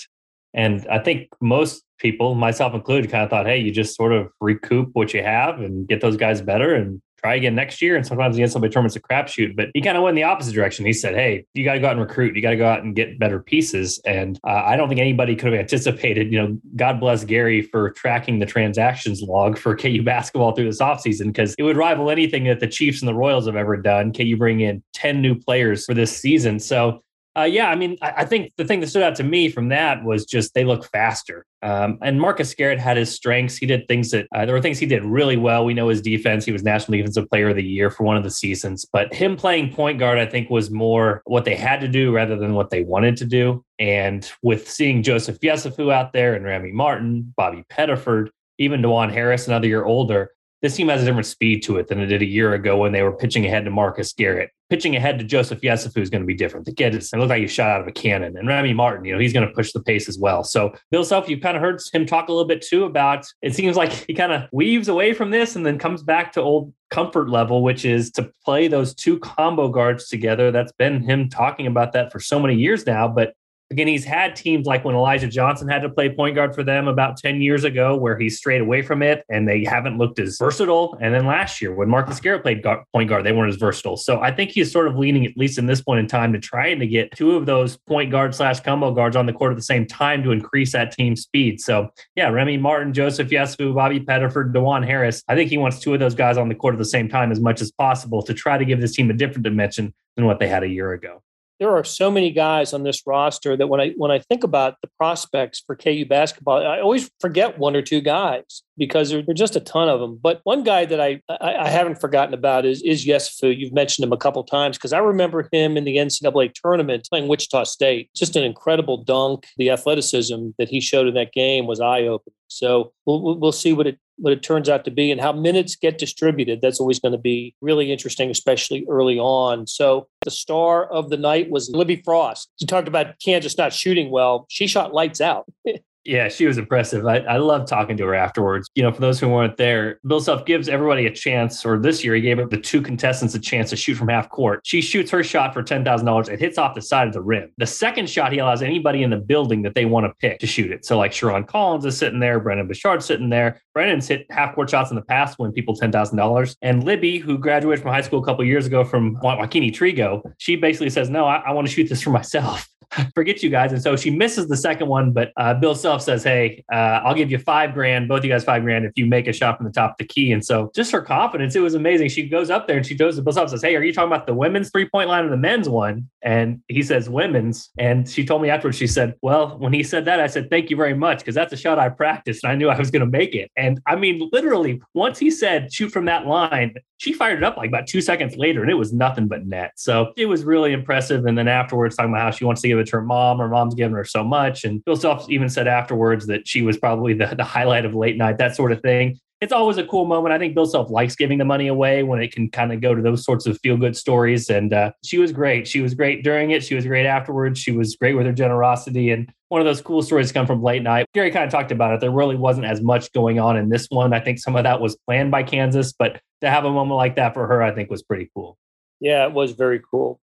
And 0.53 0.87
I 0.87 0.99
think 0.99 1.27
most 1.41 1.83
people, 2.03 2.35
myself 2.35 2.75
included, 2.75 3.09
kind 3.09 3.23
of 3.23 3.31
thought, 3.31 3.47
hey, 3.47 3.57
you 3.57 3.71
just 3.71 3.95
sort 3.95 4.13
of 4.13 4.29
recoup 4.39 4.89
what 4.93 5.13
you 5.13 5.23
have 5.23 5.59
and 5.59 5.87
get 5.87 6.01
those 6.01 6.17
guys 6.17 6.41
better 6.41 6.75
and 6.75 7.01
try 7.23 7.35
again 7.35 7.55
next 7.55 7.81
year. 7.81 7.95
And 7.95 8.05
sometimes 8.05 8.35
against 8.35 8.53
somebody 8.53 8.71
tournament's 8.71 8.95
a 8.97 8.99
crapshoot. 8.99 9.55
But 9.55 9.69
he 9.73 9.81
kind 9.81 9.97
of 9.97 10.03
went 10.03 10.17
in 10.17 10.21
the 10.21 10.27
opposite 10.27 10.53
direction. 10.53 10.85
He 10.85 10.93
said, 10.93 11.15
Hey, 11.15 11.45
you 11.53 11.63
got 11.63 11.73
to 11.73 11.79
go 11.79 11.87
out 11.87 11.93
and 11.93 12.01
recruit. 12.01 12.35
You 12.35 12.41
got 12.41 12.51
to 12.51 12.57
go 12.57 12.67
out 12.67 12.83
and 12.83 12.95
get 12.95 13.17
better 13.17 13.39
pieces. 13.39 13.99
And 14.05 14.37
uh, 14.45 14.63
I 14.65 14.75
don't 14.75 14.89
think 14.89 14.99
anybody 14.99 15.35
could 15.35 15.53
have 15.53 15.59
anticipated, 15.59 16.31
you 16.31 16.41
know, 16.41 16.57
God 16.75 16.99
bless 16.99 17.23
Gary 17.23 17.61
for 17.61 17.91
tracking 17.91 18.39
the 18.39 18.45
transactions 18.45 19.21
log 19.21 19.57
for 19.57 19.75
KU 19.77 20.03
basketball 20.03 20.51
through 20.51 20.65
this 20.65 20.81
offseason 20.81 21.27
because 21.27 21.55
it 21.57 21.63
would 21.63 21.77
rival 21.77 22.09
anything 22.09 22.43
that 22.45 22.59
the 22.59 22.67
Chiefs 22.67 23.01
and 23.01 23.07
the 23.07 23.15
Royals 23.15 23.45
have 23.45 23.55
ever 23.55 23.77
done. 23.77 24.11
KU 24.11 24.35
bring 24.37 24.59
in 24.59 24.83
10 24.93 25.21
new 25.21 25.35
players 25.35 25.85
for 25.85 25.93
this 25.93 26.15
season. 26.15 26.59
So 26.59 27.01
uh, 27.37 27.43
yeah, 27.43 27.69
I 27.69 27.75
mean, 27.75 27.97
I, 28.01 28.13
I, 28.17 28.25
think 28.25 28.53
the 28.57 28.65
thing 28.65 28.79
that 28.81 28.87
stood 28.87 29.01
out 29.01 29.15
to 29.15 29.23
me 29.23 29.49
from 29.49 29.69
that 29.69 30.03
was 30.03 30.25
just 30.25 30.53
they 30.53 30.63
look 30.63 30.85
faster. 30.85 31.47
Um, 31.63 31.97
and 32.01 32.21
Marcus 32.21 32.53
Garrett 32.53 32.79
had 32.79 32.95
his 32.95 33.11
strengths. 33.11 33.57
He 33.57 33.65
did 33.65 33.87
things 33.87 34.11
that 34.11 34.27
uh, 34.35 34.45
there 34.45 34.53
were 34.53 34.61
things 34.61 34.77
he 34.77 34.85
did 34.85 35.03
really 35.03 35.37
well. 35.37 35.65
We 35.65 35.73
know 35.73 35.87
his 35.87 36.01
defense. 36.01 36.45
He 36.45 36.51
was 36.51 36.63
National 36.63 36.97
Defensive 36.97 37.27
Player 37.29 37.49
of 37.49 37.55
the 37.55 37.63
Year 37.63 37.89
for 37.89 38.03
one 38.03 38.17
of 38.17 38.23
the 38.23 38.29
seasons. 38.29 38.85
But 38.91 39.13
him 39.13 39.35
playing 39.35 39.73
point 39.73 39.97
guard, 39.97 40.19
I 40.19 40.27
think, 40.27 40.51
was 40.51 40.69
more 40.69 41.23
what 41.25 41.43
they 41.43 41.55
had 41.55 41.81
to 41.81 41.87
do 41.87 42.13
rather 42.13 42.35
than 42.35 42.53
what 42.53 42.69
they 42.69 42.83
wanted 42.83 43.17
to 43.17 43.25
do. 43.25 43.65
And 43.79 44.29
with 44.43 44.69
seeing 44.69 45.01
Joseph 45.01 45.39
Yesufu 45.39 45.91
out 45.91 46.13
there 46.13 46.35
and 46.35 46.45
Remy 46.45 46.71
Martin, 46.71 47.33
Bobby 47.35 47.63
Pettiford, 47.71 48.29
even 48.59 48.81
Dajuan 48.83 49.11
Harris, 49.11 49.47
another 49.47 49.67
year 49.67 49.85
older, 49.85 50.31
this 50.61 50.77
team 50.77 50.87
has 50.87 51.01
a 51.01 51.05
different 51.05 51.27
speed 51.27 51.61
to 51.63 51.77
it 51.77 51.89
than 51.89 51.99
it 51.99 52.05
did 52.05 52.21
a 52.21 52.25
year 52.25 52.53
ago 52.53 52.77
when 52.77 52.93
they 52.93 53.03
were 53.03 53.11
pitching 53.11 53.45
ahead 53.45 53.65
to 53.65 53.71
Marcus 53.71 54.13
Garrett. 54.13 54.51
Pitching 54.73 54.95
ahead 54.95 55.19
to 55.19 55.23
Joseph 55.23 55.61
Yesufu 55.61 56.01
is 56.01 56.09
going 56.09 56.23
to 56.23 56.25
be 56.25 56.33
different. 56.33 56.65
The 56.65 56.73
kid, 56.73 56.95
it 56.95 57.07
looks 57.13 57.29
like 57.29 57.41
he 57.41 57.47
shot 57.47 57.69
out 57.69 57.81
of 57.81 57.87
a 57.87 57.91
cannon. 57.91 58.35
And 58.35 58.47
Remy 58.47 58.73
Martin, 58.73 59.05
you 59.05 59.13
know, 59.13 59.19
he's 59.19 59.31
going 59.31 59.47
to 59.47 59.53
push 59.53 59.71
the 59.71 59.83
pace 59.83 60.09
as 60.09 60.17
well. 60.17 60.43
So 60.43 60.73
Bill 60.89 61.03
Self, 61.03 61.29
you 61.29 61.39
kind 61.39 61.55
of 61.55 61.61
heard 61.61 61.79
him 61.93 62.07
talk 62.07 62.27
a 62.27 62.31
little 62.31 62.47
bit 62.47 62.63
too 62.63 62.85
about 62.85 63.23
it 63.43 63.53
seems 63.53 63.77
like 63.77 63.91
he 63.91 64.15
kind 64.15 64.31
of 64.31 64.49
weaves 64.51 64.87
away 64.87 65.13
from 65.13 65.29
this 65.29 65.55
and 65.55 65.63
then 65.63 65.77
comes 65.77 66.01
back 66.01 66.31
to 66.31 66.41
old 66.41 66.73
comfort 66.89 67.29
level, 67.29 67.61
which 67.61 67.85
is 67.85 68.09
to 68.13 68.31
play 68.43 68.67
those 68.67 68.95
two 68.95 69.19
combo 69.19 69.69
guards 69.69 70.09
together. 70.09 70.49
That's 70.49 70.71
been 70.71 71.03
him 71.03 71.29
talking 71.29 71.67
about 71.67 71.93
that 71.93 72.11
for 72.11 72.19
so 72.19 72.39
many 72.39 72.55
years 72.55 72.87
now. 72.87 73.07
But 73.07 73.35
Again, 73.73 73.87
he's 73.87 74.05
had 74.05 74.35
teams 74.35 74.67
like 74.67 74.85
when 74.85 74.93
Elijah 74.93 75.27
Johnson 75.27 75.67
had 75.67 75.81
to 75.81 75.89
play 75.89 76.07
point 76.07 76.35
guard 76.35 76.53
for 76.53 76.63
them 76.63 76.87
about 76.87 77.17
10 77.17 77.41
years 77.41 77.63
ago, 77.63 77.95
where 77.95 78.15
he 78.15 78.29
strayed 78.29 78.61
away 78.61 78.83
from 78.83 79.01
it 79.01 79.25
and 79.29 79.47
they 79.47 79.63
haven't 79.63 79.97
looked 79.97 80.19
as 80.19 80.37
versatile. 80.37 80.95
And 81.01 81.11
then 81.11 81.25
last 81.25 81.59
year, 81.59 81.73
when 81.73 81.89
Marcus 81.89 82.19
Garrett 82.19 82.43
played 82.43 82.63
point 82.93 83.09
guard, 83.09 83.25
they 83.25 83.31
weren't 83.31 83.51
as 83.51 83.55
versatile. 83.55 83.97
So 83.97 84.21
I 84.21 84.31
think 84.31 84.51
he's 84.51 84.71
sort 84.71 84.87
of 84.87 84.95
leaning, 84.95 85.25
at 85.25 85.35
least 85.37 85.57
in 85.57 85.65
this 85.65 85.81
point 85.81 86.01
in 86.01 86.05
time, 86.05 86.33
to 86.33 86.39
trying 86.39 86.77
to 86.81 86.85
get 86.85 87.11
two 87.13 87.35
of 87.35 87.47
those 87.47 87.77
point 87.87 88.11
guard 88.11 88.35
slash 88.35 88.59
combo 88.59 88.91
guards 88.91 89.15
on 89.15 89.25
the 89.25 89.33
court 89.33 89.53
at 89.53 89.57
the 89.57 89.63
same 89.63 89.87
time 89.87 90.21
to 90.21 90.29
increase 90.29 90.71
that 90.73 90.91
team 90.91 91.15
speed. 91.15 91.59
So 91.59 91.89
yeah, 92.15 92.29
Remy 92.29 92.59
Martin, 92.59 92.93
Joseph 92.93 93.29
Yesufu, 93.29 93.73
Bobby 93.73 94.01
Pettiford, 94.01 94.53
Dajuan 94.53 94.85
Harris. 94.85 95.23
I 95.27 95.33
think 95.33 95.49
he 95.49 95.57
wants 95.57 95.79
two 95.79 95.95
of 95.95 95.99
those 95.99 96.13
guys 96.13 96.37
on 96.37 96.47
the 96.47 96.53
court 96.53 96.75
at 96.75 96.77
the 96.77 96.85
same 96.85 97.09
time 97.09 97.31
as 97.31 97.39
much 97.39 97.59
as 97.59 97.71
possible 97.71 98.21
to 98.21 98.35
try 98.35 98.59
to 98.59 98.65
give 98.65 98.81
this 98.81 98.95
team 98.95 99.09
a 99.09 99.13
different 99.13 99.45
dimension 99.45 99.95
than 100.15 100.27
what 100.27 100.37
they 100.37 100.47
had 100.47 100.61
a 100.61 100.67
year 100.67 100.91
ago 100.91 101.23
there 101.59 101.71
are 101.71 101.83
so 101.83 102.09
many 102.11 102.31
guys 102.31 102.73
on 102.73 102.83
this 102.83 103.03
roster 103.05 103.55
that 103.55 103.67
when 103.67 103.79
I 103.79 103.89
when 103.95 104.11
I 104.11 104.19
think 104.19 104.43
about 104.43 104.75
the 104.81 104.89
prospects 104.97 105.63
for 105.65 105.75
KU 105.75 106.05
basketball, 106.05 106.65
I 106.65 106.79
always 106.79 107.09
forget 107.19 107.57
one 107.57 107.75
or 107.75 107.81
two 107.81 108.01
guys 108.01 108.63
because 108.77 109.09
there 109.09 109.23
are 109.27 109.33
just 109.33 109.55
a 109.55 109.59
ton 109.59 109.89
of 109.89 109.99
them. 109.99 110.19
But 110.21 110.41
one 110.43 110.63
guy 110.63 110.85
that 110.85 110.99
I 110.99 111.21
I, 111.29 111.55
I 111.55 111.69
haven't 111.69 111.99
forgotten 111.99 112.33
about 112.33 112.65
is 112.65 112.81
is 112.81 113.05
Yesufu. 113.05 113.57
You've 113.57 113.73
mentioned 113.73 114.05
him 114.05 114.13
a 114.13 114.17
couple 114.17 114.43
times 114.43 114.77
because 114.77 114.93
I 114.93 114.99
remember 114.99 115.47
him 115.51 115.77
in 115.77 115.83
the 115.83 115.97
NCAA 115.97 116.53
tournament 116.53 117.07
playing 117.09 117.27
Wichita 117.27 117.65
State. 117.65 118.09
Just 118.15 118.35
an 118.35 118.43
incredible 118.43 119.03
dunk. 119.03 119.47
The 119.57 119.69
athleticism 119.69 120.49
that 120.57 120.69
he 120.69 120.81
showed 120.81 121.07
in 121.07 121.13
that 121.15 121.33
game 121.33 121.67
was 121.67 121.79
eye 121.79 122.03
opening. 122.03 122.35
So 122.47 122.93
we'll 123.05 123.37
we'll 123.39 123.51
see 123.51 123.73
what 123.73 123.87
it 123.87 123.99
what 124.17 124.33
it 124.33 124.43
turns 124.43 124.69
out 124.69 124.85
to 124.85 124.91
be 124.91 125.11
and 125.11 125.19
how 125.19 125.31
minutes 125.31 125.75
get 125.75 125.97
distributed. 125.97 126.61
That's 126.61 126.79
always 126.79 126.99
going 126.99 127.13
to 127.13 127.17
be 127.17 127.55
really 127.61 127.91
interesting, 127.91 128.29
especially 128.29 128.85
early 128.89 129.17
on. 129.17 129.65
So 129.67 130.07
the 130.23 130.31
star 130.31 130.85
of 130.85 131.09
the 131.09 131.17
night 131.17 131.49
was 131.49 131.69
Libby 131.71 132.01
Frost. 132.05 132.49
You 132.59 132.67
talked 132.67 132.87
about 132.87 133.19
Kansas 133.19 133.57
not 133.57 133.73
shooting 133.73 134.11
well. 134.11 134.45
She 134.49 134.67
shot 134.67 134.93
lights 134.93 135.19
out. 135.19 135.45
Yeah, 136.05 136.27
she 136.27 136.45
was 136.45 136.57
impressive. 136.57 137.05
I, 137.05 137.19
I 137.19 137.37
love 137.37 137.65
talking 137.65 137.95
to 137.97 138.05
her 138.05 138.15
afterwards. 138.15 138.69
You 138.75 138.83
know, 138.83 138.91
for 138.91 138.99
those 138.99 139.19
who 139.19 139.29
weren't 139.29 139.55
there, 139.55 139.99
Bill 140.05 140.19
Self 140.19 140.45
gives 140.45 140.67
everybody 140.67 141.05
a 141.05 141.11
chance, 141.11 141.65
or 141.65 141.79
this 141.79 142.03
year 142.03 142.15
he 142.15 142.21
gave 142.21 142.49
the 142.49 142.57
two 142.57 142.81
contestants 142.81 143.35
a 143.35 143.39
chance 143.39 143.69
to 143.69 143.77
shoot 143.77 143.95
from 143.95 144.09
half 144.09 144.29
court. 144.29 144.61
She 144.65 144.81
shoots 144.81 145.09
her 145.11 145.23
shot 145.23 145.53
for 145.53 145.63
$10,000. 145.63 146.29
It 146.29 146.39
hits 146.39 146.57
off 146.57 146.75
the 146.75 146.81
side 146.81 147.07
of 147.07 147.13
the 147.13 147.21
rim. 147.21 147.51
The 147.57 147.65
second 147.65 148.09
shot, 148.09 148.33
he 148.33 148.39
allows 148.39 148.61
anybody 148.61 149.03
in 149.03 149.11
the 149.11 149.17
building 149.17 149.61
that 149.61 149.75
they 149.75 149.85
want 149.85 150.05
to 150.05 150.13
pick 150.19 150.39
to 150.39 150.47
shoot 150.47 150.71
it. 150.71 150.83
So, 150.85 150.97
like 150.97 151.11
Sherron 151.11 151.47
Collins 151.47 151.85
is 151.85 151.97
sitting 151.97 152.19
there, 152.19 152.39
Brennan 152.39 152.67
Bechard's 152.67 153.05
sitting 153.05 153.29
there. 153.29 153.61
Brennan's 153.73 154.07
hit 154.07 154.25
half 154.29 154.55
court 154.55 154.69
shots 154.69 154.91
in 154.91 154.95
the 154.95 155.01
past, 155.03 155.39
when 155.39 155.51
people 155.53 155.75
$10,000. 155.75 156.55
And 156.61 156.83
Libby, 156.83 157.17
who 157.17 157.37
graduated 157.37 157.81
from 157.81 157.91
high 157.91 158.01
school 158.01 158.21
a 158.21 158.25
couple 158.25 158.43
years 158.43 158.65
ago 158.65 158.83
from 158.83 159.17
Joaquin 159.21 159.63
Trigo, 159.71 160.21
she 160.37 160.55
basically 160.57 160.89
says, 160.89 161.09
No, 161.09 161.25
I, 161.25 161.37
I 161.37 161.51
want 161.51 161.67
to 161.67 161.73
shoot 161.73 161.87
this 161.87 162.01
for 162.01 162.09
myself. 162.09 162.67
forget 163.15 163.43
you 163.43 163.49
guys. 163.49 163.71
And 163.71 163.81
so 163.81 163.95
she 163.95 164.09
misses 164.09 164.47
the 164.47 164.57
second 164.57 164.87
one, 164.87 165.11
but 165.11 165.31
uh, 165.37 165.53
Bill 165.53 165.75
Self 165.75 166.01
says, 166.01 166.23
Hey, 166.23 166.63
uh, 166.71 167.01
I'll 167.03 167.15
give 167.15 167.31
you 167.31 167.37
five 167.37 167.73
grand, 167.73 168.07
both 168.07 168.23
you 168.23 168.29
guys 168.29 168.43
five 168.43 168.63
grand 168.63 168.85
if 168.85 168.93
you 168.95 169.05
make 169.05 169.27
a 169.27 169.33
shot 169.33 169.57
from 169.57 169.65
the 169.65 169.71
top 169.71 169.91
of 169.91 169.97
the 169.97 170.05
key. 170.05 170.31
And 170.31 170.43
so 170.43 170.71
just 170.75 170.91
her 170.91 171.01
confidence, 171.01 171.55
it 171.55 171.61
was 171.61 171.73
amazing. 171.73 172.09
She 172.09 172.27
goes 172.27 172.49
up 172.49 172.67
there 172.67 172.77
and 172.77 172.85
she 172.85 172.95
goes 172.95 173.15
to 173.15 173.21
Bill 173.21 173.33
Self 173.33 173.45
and 173.45 173.51
says, 173.51 173.63
Hey, 173.63 173.75
are 173.75 173.83
you 173.83 173.93
talking 173.93 174.11
about 174.11 174.27
the 174.27 174.33
women's 174.33 174.69
three 174.69 174.87
point 174.87 175.09
line 175.09 175.25
or 175.25 175.29
the 175.29 175.37
men's 175.37 175.69
one? 175.69 176.09
And 176.23 176.61
he 176.69 176.81
says, 176.81 177.09
Women's. 177.09 177.69
And 177.77 178.09
she 178.09 178.25
told 178.25 178.41
me 178.41 178.49
afterwards, 178.49 178.77
she 178.77 178.87
said, 178.87 179.15
Well, 179.21 179.57
when 179.57 179.73
he 179.73 179.83
said 179.83 180.05
that, 180.05 180.19
I 180.19 180.27
said, 180.27 180.49
Thank 180.49 180.69
you 180.69 180.77
very 180.77 180.93
much, 180.93 181.19
because 181.19 181.35
that's 181.35 181.53
a 181.53 181.57
shot 181.57 181.77
I 181.77 181.89
practiced 181.89 182.43
and 182.43 182.51
I 182.51 182.55
knew 182.55 182.69
I 182.69 182.79
was 182.79 182.89
going 182.89 183.01
to 183.01 183.05
make 183.05 183.35
it. 183.35 183.51
And 183.57 183.81
I 183.85 183.95
mean, 183.95 184.29
literally, 184.31 184.81
once 184.93 185.19
he 185.19 185.29
said, 185.29 185.73
Shoot 185.73 185.89
from 185.89 186.05
that 186.05 186.25
line, 186.25 186.75
she 186.97 187.11
fired 187.11 187.39
it 187.39 187.43
up 187.43 187.57
like 187.57 187.67
about 187.67 187.87
two 187.87 187.99
seconds 187.99 188.37
later 188.37 188.61
and 188.61 188.71
it 188.71 188.75
was 188.75 188.93
nothing 188.93 189.27
but 189.27 189.45
net. 189.45 189.73
So 189.75 190.13
it 190.15 190.27
was 190.27 190.45
really 190.45 190.71
impressive. 190.71 191.25
And 191.25 191.37
then 191.37 191.49
afterwards, 191.49 191.97
talking 191.97 192.13
about 192.13 192.21
how 192.21 192.31
she 192.31 192.45
wants 192.45 192.61
to 192.61 192.69
give 192.69 192.79
it 192.79 192.87
to 192.87 192.91
her 192.93 193.01
mom. 193.01 193.39
Her 193.39 193.49
mom's 193.49 193.75
given 193.75 193.93
her 193.93 194.05
so 194.05 194.23
much. 194.23 194.63
And 194.63 194.83
Bill 194.85 194.95
Self 194.95 195.29
even 195.29 195.49
said 195.49 195.67
afterwards 195.67 196.27
that 196.27 196.47
she 196.47 196.61
was 196.61 196.77
probably 196.77 197.13
the, 197.13 197.33
the 197.35 197.43
highlight 197.43 197.83
of 197.85 197.93
late 197.95 198.17
night, 198.17 198.37
that 198.37 198.55
sort 198.55 198.71
of 198.71 198.81
thing. 198.81 199.19
It's 199.43 199.51
always 199.51 199.77
a 199.77 199.83
cool 199.83 200.05
moment. 200.05 200.31
I 200.31 200.39
think 200.39 200.55
Bill 200.55 200.65
Self 200.65 200.89
likes 200.89 201.17
giving 201.17 201.37
the 201.37 201.43
money 201.43 201.67
away 201.67 202.01
when 202.03 202.21
it 202.21 202.31
can 202.31 202.49
kind 202.49 202.71
of 202.71 202.79
go 202.79 202.95
to 202.95 203.01
those 203.01 203.25
sorts 203.25 203.45
of 203.45 203.59
feel 203.59 203.75
good 203.75 203.97
stories. 203.97 204.49
And 204.49 204.71
uh, 204.71 204.93
she 205.03 205.17
was 205.17 205.33
great. 205.33 205.67
She 205.67 205.81
was 205.81 205.93
great 205.93 206.23
during 206.23 206.51
it. 206.51 206.63
She 206.63 206.75
was 206.75 206.85
great 206.85 207.05
afterwards. 207.05 207.59
She 207.59 207.73
was 207.73 207.97
great 207.97 208.13
with 208.13 208.25
her 208.25 208.31
generosity. 208.31 209.11
And 209.11 209.29
one 209.49 209.59
of 209.59 209.65
those 209.65 209.81
cool 209.81 210.01
stories 210.01 210.31
come 210.31 210.47
from 210.47 210.63
late 210.63 210.81
night. 210.81 211.07
Gary 211.13 211.29
kind 211.29 211.43
of 211.43 211.51
talked 211.51 211.73
about 211.73 211.93
it. 211.93 211.99
There 211.99 212.09
really 212.09 212.37
wasn't 212.37 212.67
as 212.67 212.81
much 212.81 213.11
going 213.11 213.37
on 213.37 213.57
in 213.57 213.67
this 213.67 213.87
one. 213.89 214.13
I 214.13 214.21
think 214.21 214.39
some 214.39 214.55
of 214.55 214.63
that 214.63 214.79
was 214.79 214.95
planned 215.05 215.31
by 215.31 215.43
Kansas, 215.43 215.91
but 215.91 216.21
to 216.39 216.49
have 216.49 216.63
a 216.63 216.71
moment 216.71 216.95
like 216.95 217.17
that 217.17 217.33
for 217.33 217.45
her, 217.45 217.61
I 217.61 217.75
think 217.75 217.89
was 217.89 218.01
pretty 218.01 218.31
cool. 218.33 218.57
Yeah, 219.01 219.25
it 219.25 219.33
was 219.33 219.51
very 219.51 219.81
cool. 219.91 220.21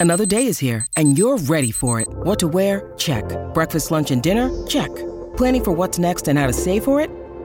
Another 0.00 0.26
day 0.26 0.44
is 0.44 0.58
here 0.58 0.86
and 0.96 1.16
you're 1.16 1.38
ready 1.38 1.70
for 1.70 2.00
it. 2.00 2.08
What 2.08 2.40
to 2.40 2.48
wear? 2.48 2.92
Check. 2.96 3.24
Breakfast, 3.54 3.92
lunch, 3.92 4.10
and 4.10 4.20
dinner? 4.20 4.50
Check. 4.66 4.90
Planning 5.36 5.62
for 5.62 5.70
what's 5.70 6.00
next 6.00 6.26
and 6.26 6.36
how 6.36 6.48
to 6.48 6.52
save 6.52 6.82
for 6.82 7.00
it? 7.00 7.25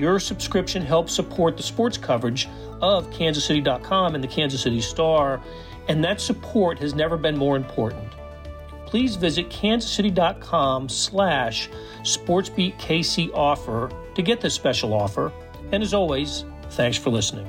Your 0.00 0.18
subscription 0.18 0.82
helps 0.82 1.12
support 1.12 1.56
the 1.56 1.62
sports 1.62 1.96
coverage 1.96 2.48
of 2.80 3.08
kansascity.com 3.10 4.14
and 4.14 4.24
the 4.24 4.28
Kansas 4.28 4.62
City 4.62 4.80
Star, 4.80 5.40
and 5.88 6.02
that 6.02 6.20
support 6.20 6.78
has 6.78 6.94
never 6.94 7.16
been 7.16 7.36
more 7.36 7.56
important 7.56 8.14
please 8.90 9.14
visit 9.14 9.48
kansascity.com 9.50 10.88
slash 10.88 11.70
sportsbeatkc 12.00 13.32
offer 13.32 13.88
to 14.16 14.20
get 14.20 14.40
this 14.40 14.52
special 14.52 14.92
offer. 14.92 15.32
And 15.70 15.80
as 15.80 15.94
always, 15.94 16.44
thanks 16.70 16.98
for 16.98 17.10
listening. 17.10 17.48